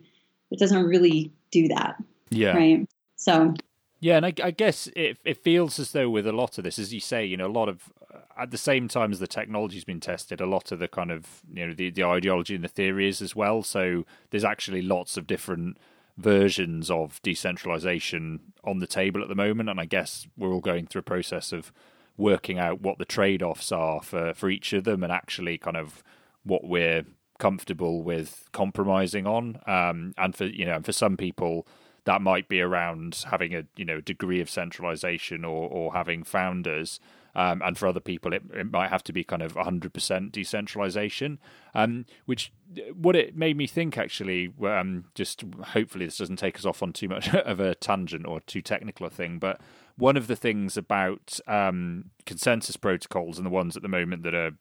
[0.51, 2.01] it doesn't really do that.
[2.29, 2.55] Yeah.
[2.55, 2.87] Right.
[3.15, 3.55] So
[3.99, 6.77] yeah, and I, I, guess it it feels as though with a lot of this,
[6.77, 7.91] as you say, you know, a lot of
[8.37, 11.41] at the same time as the technology's been tested, a lot of the kind of
[11.53, 13.63] you know the the ideology and the theories as well.
[13.63, 15.77] So there's actually lots of different
[16.17, 20.87] versions of decentralization on the table at the moment, and I guess we're all going
[20.87, 21.71] through a process of
[22.17, 25.77] working out what the trade offs are for for each of them, and actually kind
[25.77, 26.03] of
[26.43, 27.03] what we're
[27.39, 29.59] comfortable with compromising on.
[29.67, 31.67] Um, and for you know, for some people
[32.07, 36.99] that might be around having a you know degree of centralization or or having founders.
[37.37, 41.37] Um, and for other people, it, it might have to be kind of 100% decentralization.
[41.75, 42.51] Um, which
[42.93, 44.51] what it made me think actually.
[44.65, 48.39] Um, just hopefully this doesn't take us off on too much of a tangent or
[48.41, 49.37] too technical a thing.
[49.37, 49.61] But
[49.97, 54.33] one of the things about um, consensus protocols and the ones at the moment that
[54.33, 54.51] are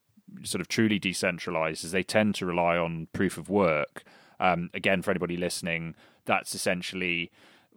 [0.42, 4.04] sort of truly decentralized is they tend to rely on proof of work.
[4.38, 5.94] Um, again, for anybody listening,
[6.26, 7.30] that's essentially,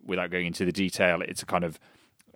[0.05, 1.79] without going into the detail, it's a kind of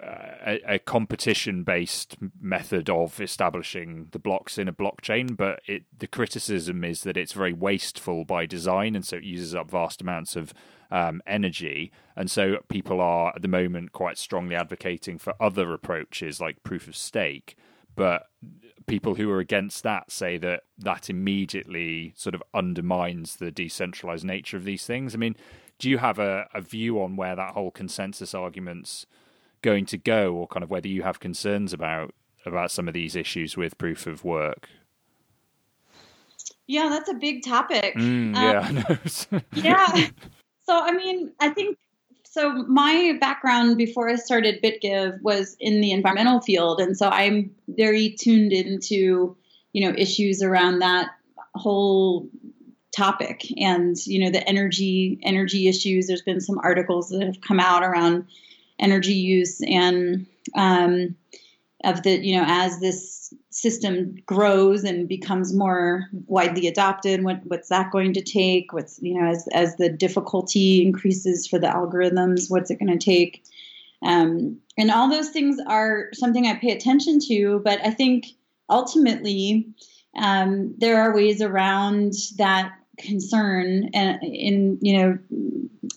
[0.02, 6.08] a, a competition based method of establishing the blocks in a blockchain, but it, the
[6.08, 10.36] criticism is that it's very wasteful by design, and so it uses up vast amounts
[10.36, 10.54] of
[10.92, 11.92] um, energy.
[12.16, 16.88] And so people are at the moment quite strongly advocating for other approaches like proof
[16.88, 17.56] of stake.
[17.96, 18.28] But
[18.86, 24.58] people who are against that say that that immediately sort of undermines the decentralized nature
[24.58, 25.16] of these things.
[25.16, 25.36] I mean,
[25.80, 29.06] do you have a, a view on where that whole consensus argument's
[29.64, 32.14] going to go, or kind of whether you have concerns about
[32.46, 34.70] about some of these issues with proof of work?
[36.68, 37.96] Yeah, that's a big topic.
[37.96, 38.86] Mm, yeah,
[39.32, 40.08] um, yeah.
[40.66, 41.78] So, I mean, I think
[42.24, 42.52] so.
[42.68, 48.12] My background before I started BitGive was in the environmental field, and so I'm very
[48.12, 49.36] tuned into
[49.74, 51.10] you know issues around that
[51.56, 52.30] whole
[52.96, 57.60] topic and you know the energy energy issues there's been some articles that have come
[57.60, 58.28] out around
[58.84, 61.16] energy use and um,
[61.84, 67.70] of the you know as this system grows and becomes more widely adopted what, what's
[67.70, 68.74] that going to take?
[68.74, 73.04] What's you know as, as the difficulty increases for the algorithms what's it going to
[73.04, 73.44] take?
[74.04, 78.26] Um, and all those things are something i pay attention to but i think
[78.70, 79.68] ultimately
[80.16, 85.20] um, there are ways around that concern in you know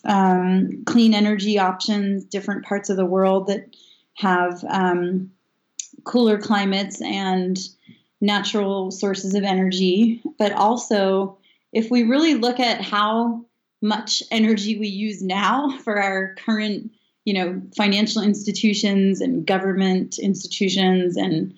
[0.05, 3.77] um, clean energy options different parts of the world that
[4.15, 5.31] have um,
[6.05, 7.59] cooler climates and
[8.21, 10.23] natural sources of energy.
[10.39, 11.39] But also
[11.73, 13.45] if we really look at how
[13.83, 16.91] much energy we use now for our current
[17.25, 21.55] you know financial institutions and government institutions and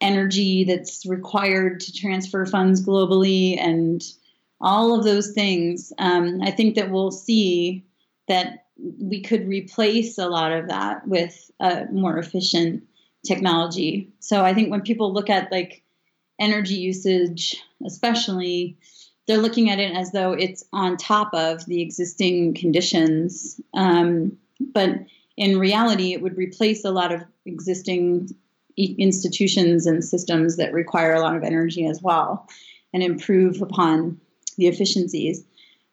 [0.00, 4.02] energy that's required to transfer funds globally and
[4.62, 7.84] all of those things, um, I think that we'll see
[8.28, 12.84] that we could replace a lot of that with a more efficient
[13.26, 14.08] technology.
[14.20, 15.82] So I think when people look at like
[16.38, 18.76] energy usage, especially,
[19.26, 23.60] they're looking at it as though it's on top of the existing conditions.
[23.74, 24.90] Um, but
[25.36, 28.30] in reality, it would replace a lot of existing
[28.76, 32.48] institutions and systems that require a lot of energy as well
[32.92, 34.20] and improve upon
[34.56, 35.44] the efficiencies.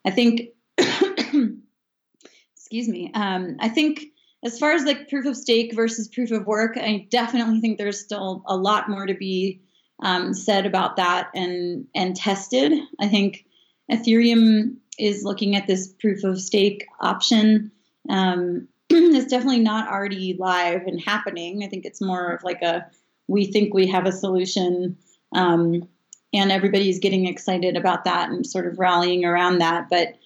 [0.04, 4.06] I think, excuse me, um, I think
[4.42, 8.00] as far as like proof of stake versus proof of work, I definitely think there's
[8.00, 9.60] still a lot more to be
[10.02, 12.72] um, said about that and and tested.
[12.98, 13.44] I think
[13.90, 17.70] Ethereum is looking at this proof of stake option.
[18.08, 21.62] Um, it's definitely not already live and happening.
[21.62, 22.86] I think it's more of like a
[23.28, 24.96] we think we have a solution
[25.32, 25.88] um,
[26.32, 29.88] and everybody's getting excited about that and sort of rallying around that.
[29.90, 30.16] But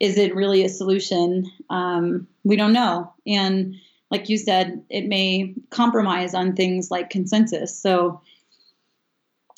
[0.00, 1.50] is it really a solution?
[1.70, 3.12] Um, we don't know.
[3.26, 3.76] And
[4.10, 7.76] like you said, it may compromise on things like consensus.
[7.76, 8.20] So,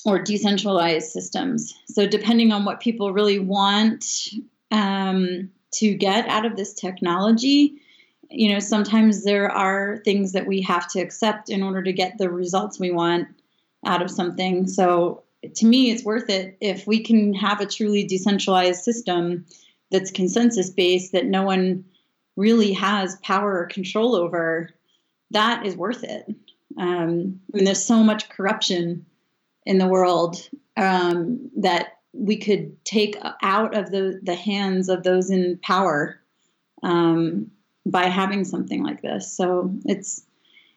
[0.04, 1.74] or decentralized systems.
[1.86, 4.28] So, depending on what people really want
[4.70, 7.80] um, to get out of this technology
[8.30, 12.18] you know sometimes there are things that we have to accept in order to get
[12.18, 13.28] the results we want
[13.84, 15.22] out of something so
[15.55, 19.44] to me it's worth it if we can have a truly decentralized system
[19.90, 21.84] that's consensus based that no one
[22.36, 24.70] really has power or control over
[25.30, 26.26] that is worth it
[26.78, 29.07] um, and there's so much corruption
[29.64, 35.30] in the world um, that we could take out of the, the hands of those
[35.30, 36.20] in power
[36.82, 37.51] um,
[37.84, 39.32] by having something like this.
[39.32, 40.24] So it's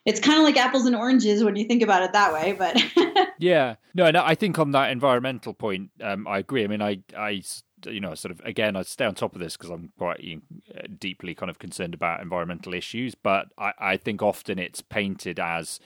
[0.06, 2.52] it's kind of like apples and oranges when you think about it that way.
[2.52, 2.82] But
[3.38, 6.64] yeah, no, I think on that environmental point, um, I agree.
[6.64, 7.42] I mean, I, I,
[7.86, 10.36] you know, sort of again, I stay on top of this because I'm quite you
[10.36, 13.14] know, deeply kind of concerned about environmental issues.
[13.14, 15.80] But I, I think often it's painted as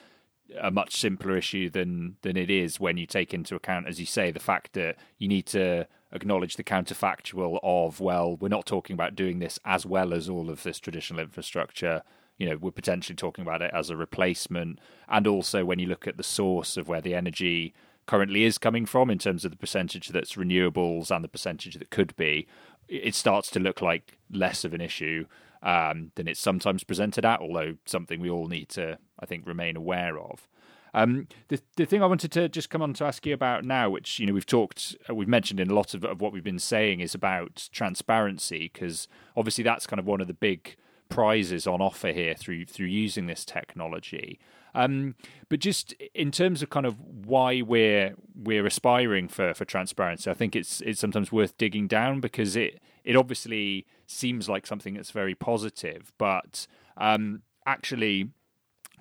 [0.60, 4.06] a much simpler issue than than it is when you take into account, as you
[4.06, 8.94] say, the fact that you need to acknowledge the counterfactual of well, we're not talking
[8.94, 12.02] about doing this as well as all of this traditional infrastructure.
[12.38, 16.06] You know, we're potentially talking about it as a replacement, and also when you look
[16.06, 17.74] at the source of where the energy
[18.06, 21.90] currently is coming from in terms of the percentage that's renewables and the percentage that
[21.90, 22.46] could be,
[22.88, 25.24] it starts to look like less of an issue
[25.62, 29.76] um, than it's sometimes presented at, although something we all need to, I think, remain
[29.76, 30.46] aware of.
[30.92, 33.90] Um, the the thing I wanted to just come on to ask you about now,
[33.90, 36.44] which you know we've talked, uh, we've mentioned in a lot of, of what we've
[36.44, 40.76] been saying, is about transparency, because obviously that's kind of one of the big
[41.08, 44.38] prizes on offer here through through using this technology.
[44.74, 45.14] Um,
[45.48, 50.34] but just in terms of kind of why we're we're aspiring for for transparency, I
[50.34, 55.10] think it's it's sometimes worth digging down because it it obviously seems like something that's
[55.10, 58.30] very positive, but um, actually,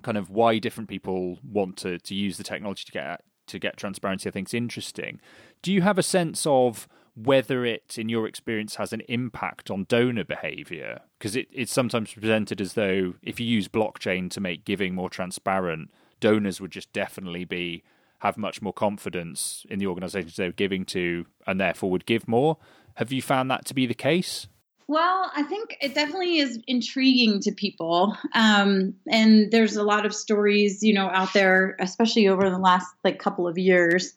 [0.02, 3.76] kind of why different people want to to use the technology to get to get
[3.76, 5.20] transparency, I think is interesting.
[5.62, 9.84] Do you have a sense of whether it, in your experience, has an impact on
[9.88, 11.00] donor behavior?
[11.18, 15.10] Because it, it's sometimes presented as though if you use blockchain to make giving more
[15.10, 15.90] transparent,
[16.20, 17.82] donors would just definitely be
[18.18, 22.56] have much more confidence in the organizations they're giving to and therefore would give more.
[22.94, 24.46] Have you found that to be the case?
[24.86, 28.16] Well, I think it definitely is intriguing to people.
[28.34, 32.86] Um, and there's a lot of stories, you know, out there, especially over the last
[33.02, 34.14] like couple of years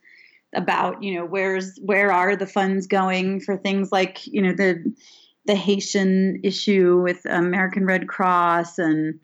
[0.56, 4.84] about, you know, where's where are the funds going for things like, you know, the
[5.46, 9.20] the Haitian issue with American Red Cross and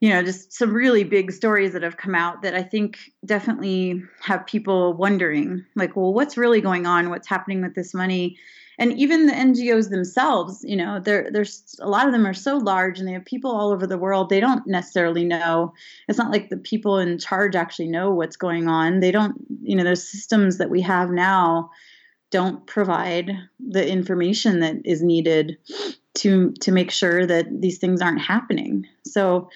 [0.00, 4.00] you know, just some really big stories that have come out that I think definitely
[4.20, 7.10] have people wondering, like, well, what's really going on?
[7.10, 8.38] What's happening with this money?
[8.78, 12.98] And even the NGOs themselves, you know, there's a lot of them are so large
[12.98, 14.30] and they have people all over the world.
[14.30, 15.74] They don't necessarily know.
[16.08, 19.00] It's not like the people in charge actually know what's going on.
[19.00, 21.70] They don't, you know, those systems that we have now
[22.30, 25.58] don't provide the information that is needed
[26.14, 28.86] to to make sure that these things aren't happening.
[29.04, 29.48] So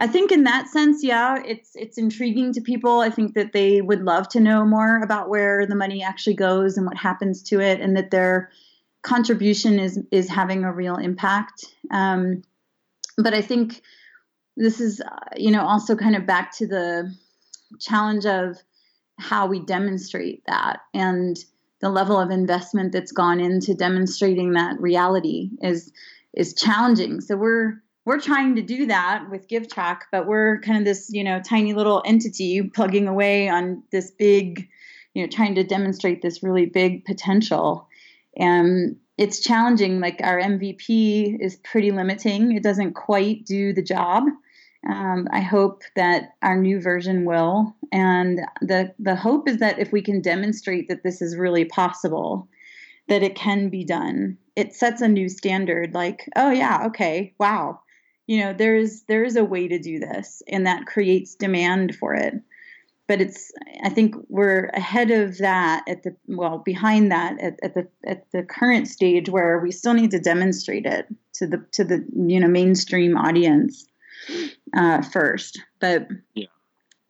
[0.00, 3.00] I think in that sense, yeah, it's it's intriguing to people.
[3.00, 6.78] I think that they would love to know more about where the money actually goes
[6.78, 8.50] and what happens to it, and that their
[9.02, 11.66] contribution is is having a real impact.
[11.90, 12.42] Um,
[13.18, 13.82] but I think
[14.56, 17.14] this is, uh, you know, also kind of back to the
[17.78, 18.56] challenge of
[19.18, 21.38] how we demonstrate that and
[21.80, 25.92] the level of investment that's gone into demonstrating that reality is
[26.32, 27.20] is challenging.
[27.20, 31.22] So we're we're trying to do that with GiveTrack, but we're kind of this, you
[31.22, 34.68] know, tiny little entity plugging away on this big,
[35.14, 37.86] you know, trying to demonstrate this really big potential.
[38.36, 40.00] And it's challenging.
[40.00, 42.50] Like our MVP is pretty limiting.
[42.50, 44.24] It doesn't quite do the job.
[44.88, 47.76] Um, I hope that our new version will.
[47.92, 52.48] And the the hope is that if we can demonstrate that this is really possible,
[53.06, 55.94] that it can be done, it sets a new standard.
[55.94, 57.78] Like, oh yeah, okay, wow,
[58.30, 62.14] you know there's there is a way to do this and that creates demand for
[62.14, 62.34] it
[63.08, 63.50] but it's
[63.82, 68.30] i think we're ahead of that at the well behind that at, at the at
[68.30, 72.38] the current stage where we still need to demonstrate it to the to the you
[72.38, 73.84] know mainstream audience
[74.76, 76.46] uh, first but yeah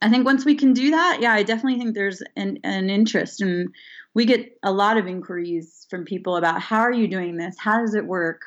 [0.02, 3.42] I think once we can do that, yeah, I definitely think there's an, an interest,
[3.42, 3.68] and
[4.14, 7.56] we get a lot of inquiries from people about how are you doing this?
[7.58, 8.40] How does it work?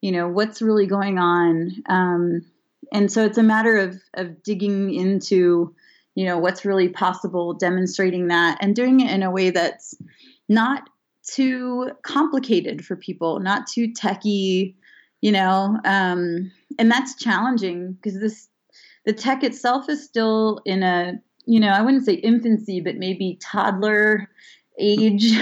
[0.00, 1.72] You know what's really going on.
[1.88, 2.42] Um,
[2.92, 5.74] and so it's a matter of of digging into
[6.14, 9.94] you know what's really possible demonstrating that and doing it in a way that's
[10.48, 10.88] not
[11.22, 14.76] too complicated for people not too techy
[15.20, 15.78] you know.
[15.84, 18.48] Um, and that's challenging because this
[19.04, 23.38] the tech itself is still in a you know i wouldn't say infancy but maybe
[23.40, 24.28] toddler
[24.78, 25.32] age.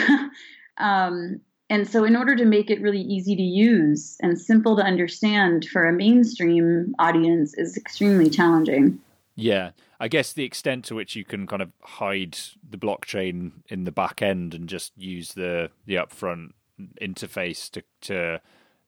[0.81, 1.41] Um,
[1.71, 5.67] and so, in order to make it really easy to use and simple to understand
[5.67, 9.01] for a mainstream audience, is extremely challenging.
[9.35, 12.39] Yeah, I guess the extent to which you can kind of hide
[12.69, 16.53] the blockchain in the back end and just use the the upfront
[17.01, 18.41] interface to to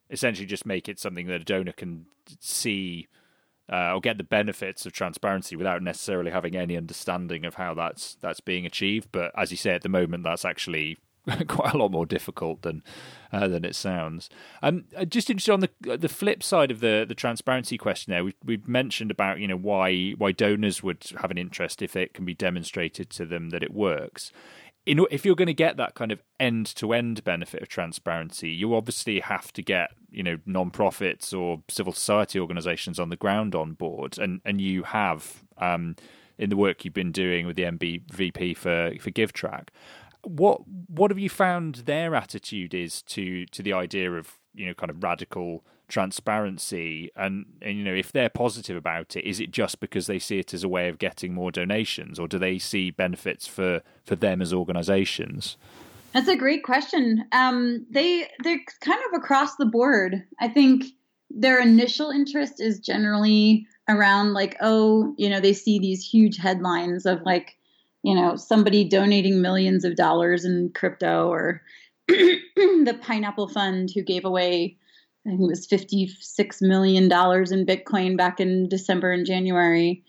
[0.09, 2.07] essentially just make it something that a donor can
[2.41, 3.09] see
[3.71, 8.17] uh, or get the benefits of transparency without necessarily having any understanding of how that's
[8.17, 9.09] that's being achieved.
[9.13, 10.99] But as you say, at the moment, that's actually
[11.49, 12.83] quite a lot more difficult than
[13.33, 14.29] uh, than it sounds.
[14.63, 18.13] Um, just interested on the the flip side of the the transparency question.
[18.13, 21.97] There, we we've mentioned about you know why why donors would have an interest if
[21.97, 24.33] it can be demonstrated to them that it works
[24.87, 28.51] in, if you're going to get that kind of end to end benefit of transparency,
[28.51, 33.55] you obviously have to get you know non-profits or civil society organisations on the ground
[33.55, 35.97] on board, and and you have um,
[36.39, 39.69] in the work you've been doing with the MVP for for GiveTrack.
[40.23, 44.75] What what have you found their attitude is to to the idea of you know
[44.75, 47.11] kind of radical transparency?
[47.17, 50.39] And, and you know if they're positive about it is it just because they see
[50.39, 54.17] it as a way of getting more donations or do they see benefits for for
[54.17, 55.57] them as organizations?
[56.13, 57.25] That's a great question.
[57.33, 60.25] Um, they they're kind of across the board.
[60.41, 60.85] I think
[61.31, 67.07] their initial interest is generally around like oh you know they see these huge headlines
[67.07, 67.57] of like
[68.03, 71.63] you know somebody donating millions of dollars in crypto or
[72.09, 74.77] the pineapple fund who gave away
[75.27, 80.03] I think it was $56 million in Bitcoin back in December and January.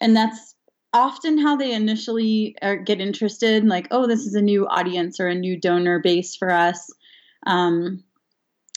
[0.00, 0.54] And that's
[0.92, 5.34] often how they initially get interested like, oh, this is a new audience or a
[5.34, 6.90] new donor base for us.
[7.46, 8.04] Um,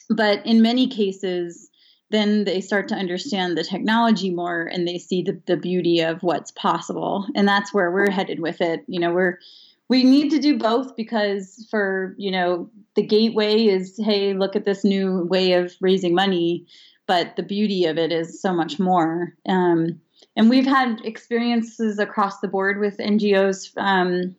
[0.10, 1.70] but in many cases,
[2.16, 6.24] then they start to understand the technology more and they see the, the beauty of
[6.24, 7.28] what's possible.
[7.36, 8.84] And that's where we're headed with it.
[8.88, 9.40] You know, we're
[9.88, 14.66] we need to do both because for you know the gateway is hey look at
[14.66, 16.66] this new way of raising money
[17.08, 20.00] but the beauty of it is so much more um,
[20.36, 24.36] and we've had experiences across the board with ngos um,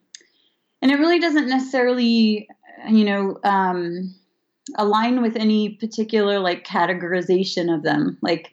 [0.83, 2.49] and it really doesn't necessarily
[2.91, 4.15] you know um,
[4.75, 8.53] align with any particular like categorization of them like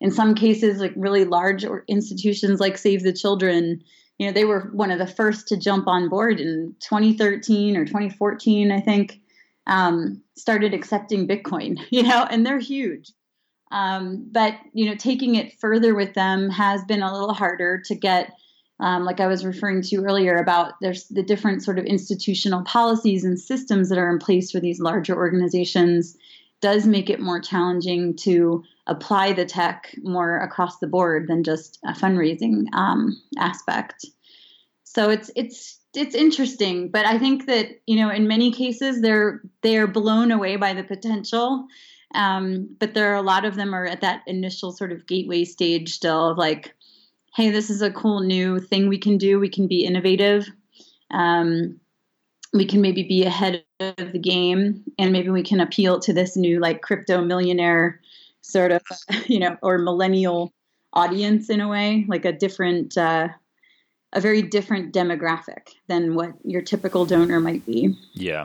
[0.00, 3.82] in some cases like really large institutions like save the children
[4.22, 7.84] you know, they were one of the first to jump on board in 2013 or
[7.84, 9.20] 2014, I think,
[9.66, 13.10] um, started accepting Bitcoin, you know, and they're huge.
[13.72, 17.94] Um, but, you know, taking it further with them has been a little harder to
[17.96, 18.32] get,
[18.82, 23.24] um, like I was referring to earlier about there's the different sort of institutional policies
[23.24, 26.16] and systems that are in place for these larger organizations
[26.60, 31.78] does make it more challenging to apply the tech more across the board than just
[31.84, 34.04] a fundraising um, aspect.
[34.82, 39.42] So it's it's it's interesting, but I think that you know in many cases they're
[39.62, 41.68] they're blown away by the potential.
[42.14, 45.44] Um, but there are a lot of them are at that initial sort of gateway
[45.44, 46.74] stage still of like,
[47.34, 49.38] hey, this is a cool new thing we can do.
[49.40, 50.46] We can be innovative.
[51.10, 51.80] Um,
[52.52, 56.36] we can maybe be ahead of the game and maybe we can appeal to this
[56.36, 58.00] new like crypto millionaire
[58.42, 58.82] sort of
[59.26, 60.52] you know or millennial
[60.92, 63.28] audience in a way like a different uh,
[64.12, 68.44] a very different demographic than what your typical donor might be yeah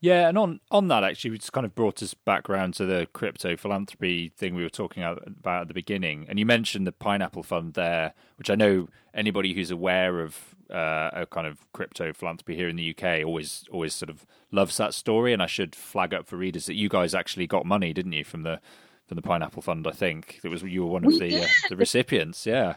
[0.00, 3.06] yeah, and on on that actually, it's kind of brought us back around to the
[3.12, 6.24] crypto philanthropy thing we were talking about at the beginning.
[6.28, 11.10] And you mentioned the Pineapple Fund there, which I know anybody who's aware of uh,
[11.12, 14.94] a kind of crypto philanthropy here in the UK always always sort of loves that
[14.94, 15.34] story.
[15.34, 18.24] And I should flag up for readers that you guys actually got money, didn't you,
[18.24, 18.58] from the
[19.06, 19.86] from the Pineapple Fund?
[19.86, 22.46] I think it was you were one of the uh, the recipients.
[22.46, 22.76] Yeah.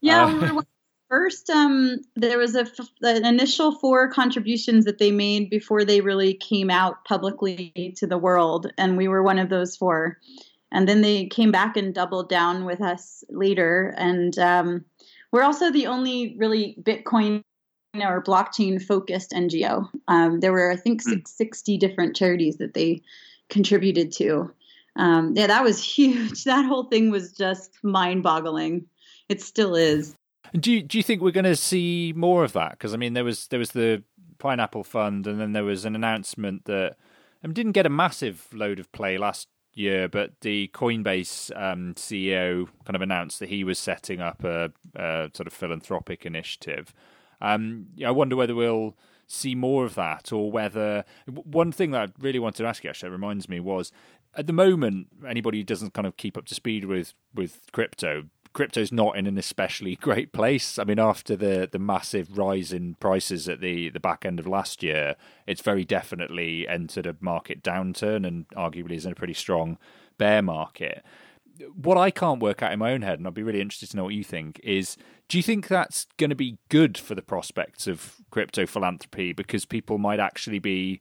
[0.00, 0.62] Yeah, uh, we
[1.08, 6.00] first um, there was a f- an initial four contributions that they made before they
[6.00, 10.18] really came out publicly to the world and we were one of those four.
[10.70, 14.84] And then they came back and doubled down with us later and um,
[15.32, 17.42] we're also the only really bitcoin
[17.94, 21.26] or blockchain focused ngo um, there were i think mm.
[21.26, 23.00] 60 different charities that they
[23.48, 24.52] contributed to.
[24.96, 26.44] Um, yeah that was huge.
[26.44, 28.86] That whole thing was just mind boggling
[29.28, 30.14] it still is
[30.54, 32.72] do you, do you think we're going to see more of that?
[32.72, 34.02] Because I mean, there was there was the
[34.38, 36.96] Pineapple Fund, and then there was an announcement that
[37.42, 41.94] I mean, didn't get a massive load of play last year, but the Coinbase um,
[41.94, 46.92] CEO kind of announced that he was setting up a, a sort of philanthropic initiative.
[47.40, 48.96] Um, I wonder whether we'll
[49.26, 52.90] see more of that, or whether one thing that I really wanted to ask you
[52.90, 53.92] actually reminds me was
[54.34, 58.24] at the moment anybody who doesn't kind of keep up to speed with with crypto
[58.58, 60.80] crypto's not in an especially great place.
[60.80, 64.48] I mean, after the the massive rise in prices at the the back end of
[64.48, 65.14] last year,
[65.46, 69.78] it's very definitely entered a market downturn and arguably is in a pretty strong
[70.18, 71.04] bear market.
[71.72, 73.96] What I can't work out in my own head, and I'd be really interested to
[73.96, 74.96] know what you think, is
[75.28, 79.66] do you think that's going to be good for the prospects of crypto philanthropy because
[79.66, 81.00] people might actually be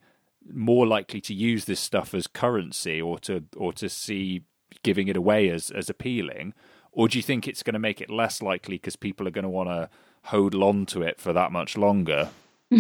[0.53, 4.43] more likely to use this stuff as currency or to or to see
[4.83, 6.53] giving it away as as appealing,
[6.97, 9.43] or do you think it's going to make it less likely because people are going
[9.43, 9.87] to want to
[10.23, 12.31] hold on to it for that much longer?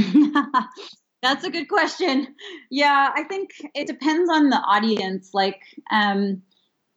[1.21, 2.35] That's a good question.
[2.71, 5.29] Yeah, I think it depends on the audience.
[5.35, 5.61] Like,
[5.91, 6.41] um,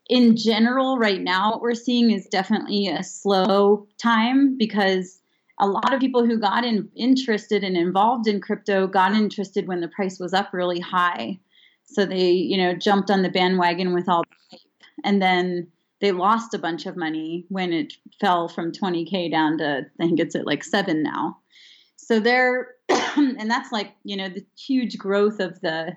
[0.09, 5.21] in general, right now, what we're seeing is definitely a slow time because
[5.59, 9.81] a lot of people who got in, interested and involved in crypto got interested when
[9.81, 11.39] the price was up really high.
[11.85, 14.61] So they, you know, jumped on the bandwagon with all the hype
[15.03, 15.67] and then
[16.01, 20.19] they lost a bunch of money when it fell from 20k down to I think
[20.19, 21.37] it's at like seven now.
[21.95, 25.95] So they're and that's like you know the huge growth of the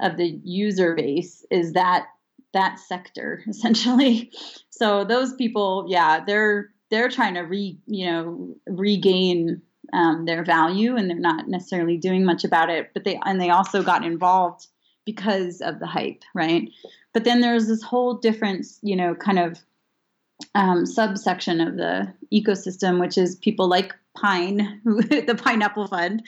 [0.00, 2.06] of the user base is that
[2.52, 4.30] that sector essentially.
[4.70, 10.96] So those people, yeah, they're they're trying to re you know regain um, their value
[10.96, 14.66] and they're not necessarily doing much about it, but they and they also got involved
[15.08, 16.68] because of the hype, right?
[17.14, 19.58] But then there's this whole different, you know, kind of
[20.54, 26.26] um, subsection of the ecosystem, which is people like Pine, the Pineapple Fund,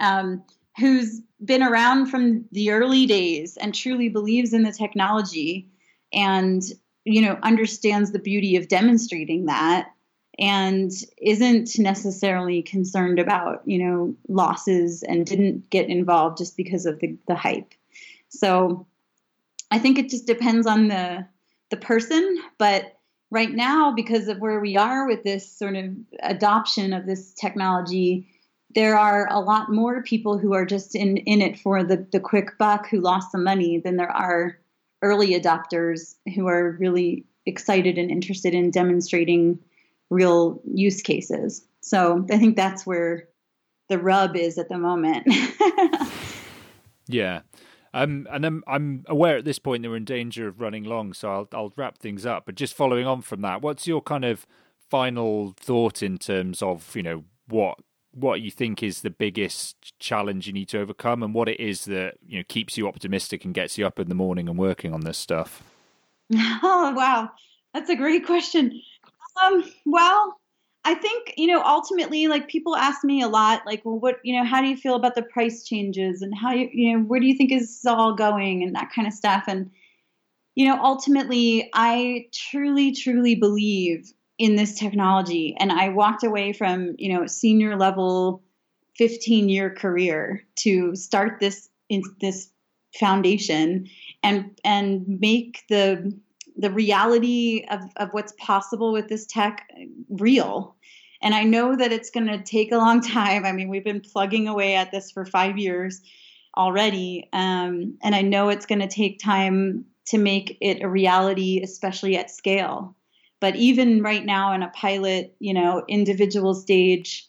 [0.00, 0.42] um,
[0.76, 5.70] who's been around from the early days and truly believes in the technology
[6.12, 6.62] and
[7.04, 9.92] you know understands the beauty of demonstrating that
[10.36, 10.90] and
[11.22, 17.16] isn't necessarily concerned about you know losses and didn't get involved just because of the,
[17.28, 17.72] the hype
[18.28, 18.86] so
[19.70, 21.26] I think it just depends on the
[21.70, 22.92] the person, but
[23.30, 25.90] right now because of where we are with this sort of
[26.22, 28.28] adoption of this technology,
[28.74, 32.20] there are a lot more people who are just in in it for the the
[32.20, 34.58] quick buck who lost some money than there are
[35.02, 39.58] early adopters who are really excited and interested in demonstrating
[40.10, 41.64] real use cases.
[41.80, 43.28] So I think that's where
[43.88, 45.28] the rub is at the moment.
[47.06, 47.42] yeah.
[47.96, 51.14] Um, and I'm, I'm aware at this point that we're in danger of running long,
[51.14, 52.44] so I'll, I'll wrap things up.
[52.44, 54.46] But just following on from that, what's your kind of
[54.90, 57.78] final thought in terms of you know what
[58.12, 61.86] what you think is the biggest challenge you need to overcome, and what it is
[61.86, 64.92] that you know keeps you optimistic and gets you up in the morning and working
[64.92, 65.62] on this stuff?
[66.62, 67.30] Oh wow,
[67.72, 68.82] that's a great question.
[69.42, 70.38] Um, well,
[70.86, 74.36] I think, you know, ultimately, like people ask me a lot, like, well, what, you
[74.36, 77.18] know, how do you feel about the price changes and how you, you know, where
[77.18, 79.42] do you think is all going and that kind of stuff.
[79.48, 79.72] And,
[80.54, 85.56] you know, ultimately, I truly, truly believe in this technology.
[85.58, 88.44] And I walked away from, you know, senior level
[88.96, 92.48] 15 year career to start this, in this
[92.94, 93.88] foundation
[94.22, 96.16] and, and make the,
[96.56, 99.68] the reality of, of what's possible with this tech
[100.08, 100.76] real.
[101.22, 103.44] And I know that it's going to take a long time.
[103.44, 106.00] I mean, we've been plugging away at this for five years
[106.56, 107.28] already.
[107.32, 112.16] Um, and I know it's going to take time to make it a reality, especially
[112.16, 112.96] at scale.
[113.40, 117.28] But even right now in a pilot, you know, individual stage,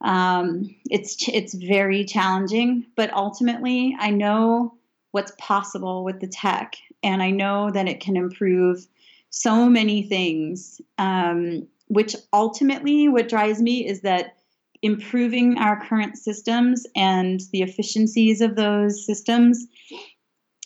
[0.00, 2.86] um, it's it's very challenging.
[2.96, 4.74] But ultimately, I know
[5.12, 6.74] what's possible with the tech,
[7.04, 8.86] and I know that it can improve
[9.30, 10.80] so many things.
[10.98, 14.36] Um, which ultimately, what drives me is that
[14.82, 19.66] improving our current systems and the efficiencies of those systems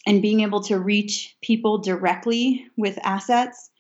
[0.07, 3.71] and being able to reach people directly with assets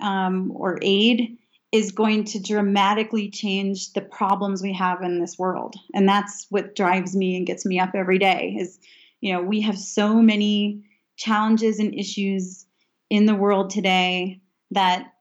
[0.00, 1.36] um, or aid
[1.70, 6.74] is going to dramatically change the problems we have in this world and that's what
[6.74, 8.78] drives me and gets me up every day is
[9.20, 10.82] you know we have so many
[11.16, 12.66] challenges and issues
[13.10, 14.40] in the world today
[14.70, 15.12] that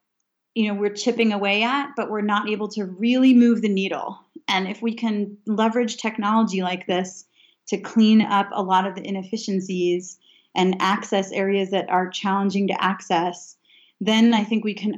[0.56, 4.20] you know we're chipping away at but we're not able to really move the needle.
[4.48, 7.26] And if we can leverage technology like this
[7.68, 10.18] to clean up a lot of the inefficiencies
[10.56, 13.58] and access areas that are challenging to access
[14.02, 14.96] then i think we can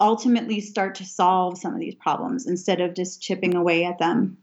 [0.00, 4.38] ultimately start to solve some of these problems instead of just chipping away at them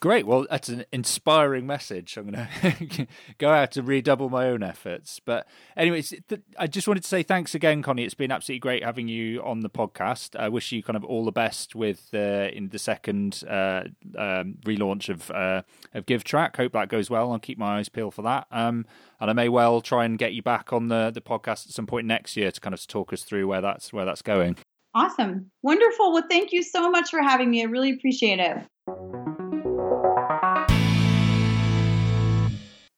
[0.00, 0.26] Great.
[0.26, 2.16] Well, that's an inspiring message.
[2.16, 2.48] I'm going
[2.90, 3.06] to
[3.38, 5.20] go out and redouble my own efforts.
[5.24, 6.14] But, anyways,
[6.58, 8.04] I just wanted to say thanks again, Connie.
[8.04, 10.38] It's been absolutely great having you on the podcast.
[10.38, 13.84] I wish you kind of all the best with uh, in the second uh,
[14.16, 15.62] um, relaunch of uh,
[15.94, 16.56] of GiveTrack.
[16.56, 17.32] Hope that goes well.
[17.32, 18.46] I'll keep my eyes peeled for that.
[18.50, 18.86] Um,
[19.20, 21.86] and I may well try and get you back on the the podcast at some
[21.86, 24.56] point next year to kind of talk us through where that's where that's going.
[24.94, 25.50] Awesome.
[25.62, 26.12] Wonderful.
[26.12, 27.62] Well, thank you so much for having me.
[27.62, 29.43] I really appreciate it.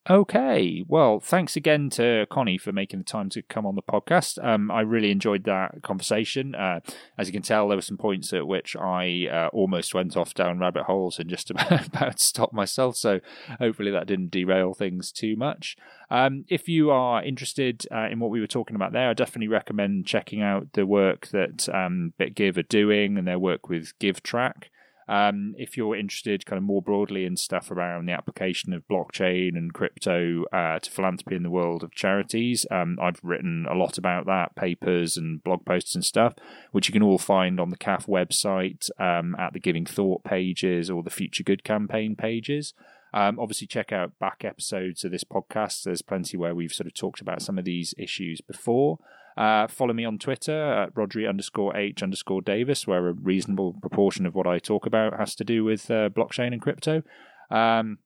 [0.08, 4.42] Okay, well, thanks again to Connie for making the time to come on the podcast.
[4.44, 6.54] Um, I really enjoyed that conversation.
[6.54, 6.78] Uh,
[7.18, 10.32] as you can tell, there were some points at which I uh, almost went off
[10.32, 12.96] down rabbit holes and just about, stopped myself.
[12.96, 13.18] So
[13.58, 15.76] hopefully that didn't derail things too much.
[16.08, 19.48] Um, if you are interested uh, in what we were talking about there, I definitely
[19.48, 24.66] recommend checking out the work that um, BitGive are doing and their work with GiveTrack.
[25.08, 29.56] Um, if you're interested kind of more broadly in stuff around the application of blockchain
[29.56, 33.98] and crypto uh, to philanthropy in the world of charities, um, I've written a lot
[33.98, 36.34] about that, papers and blog posts and stuff,
[36.72, 40.90] which you can all find on the CAF website um, at the Giving Thought pages
[40.90, 42.74] or the Future Good campaign pages.
[43.14, 45.84] Um, obviously, check out back episodes of this podcast.
[45.84, 48.98] There's plenty where we've sort of talked about some of these issues before.
[49.36, 54.26] Uh, follow me on Twitter at Rhodri underscore H underscore Davies, where a reasonable proportion
[54.26, 57.02] of what I talk about has to do with uh, blockchain and crypto.
[57.50, 57.98] Um,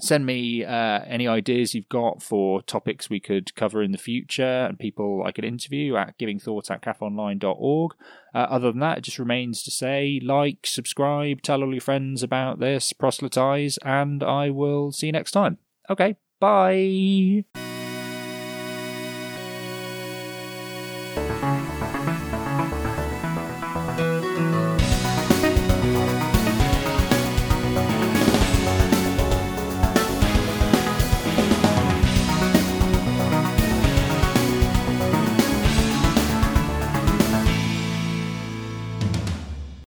[0.00, 4.42] send me uh, any ideas you've got for topics we could cover in the future
[4.42, 7.92] and people I could interview at givingthought at cafonline.org.
[8.34, 12.22] Uh, other than that, it just remains to say like, subscribe, tell all your friends
[12.22, 15.58] about this, proselytize, and I will see you next time.
[15.90, 17.44] Okay, bye.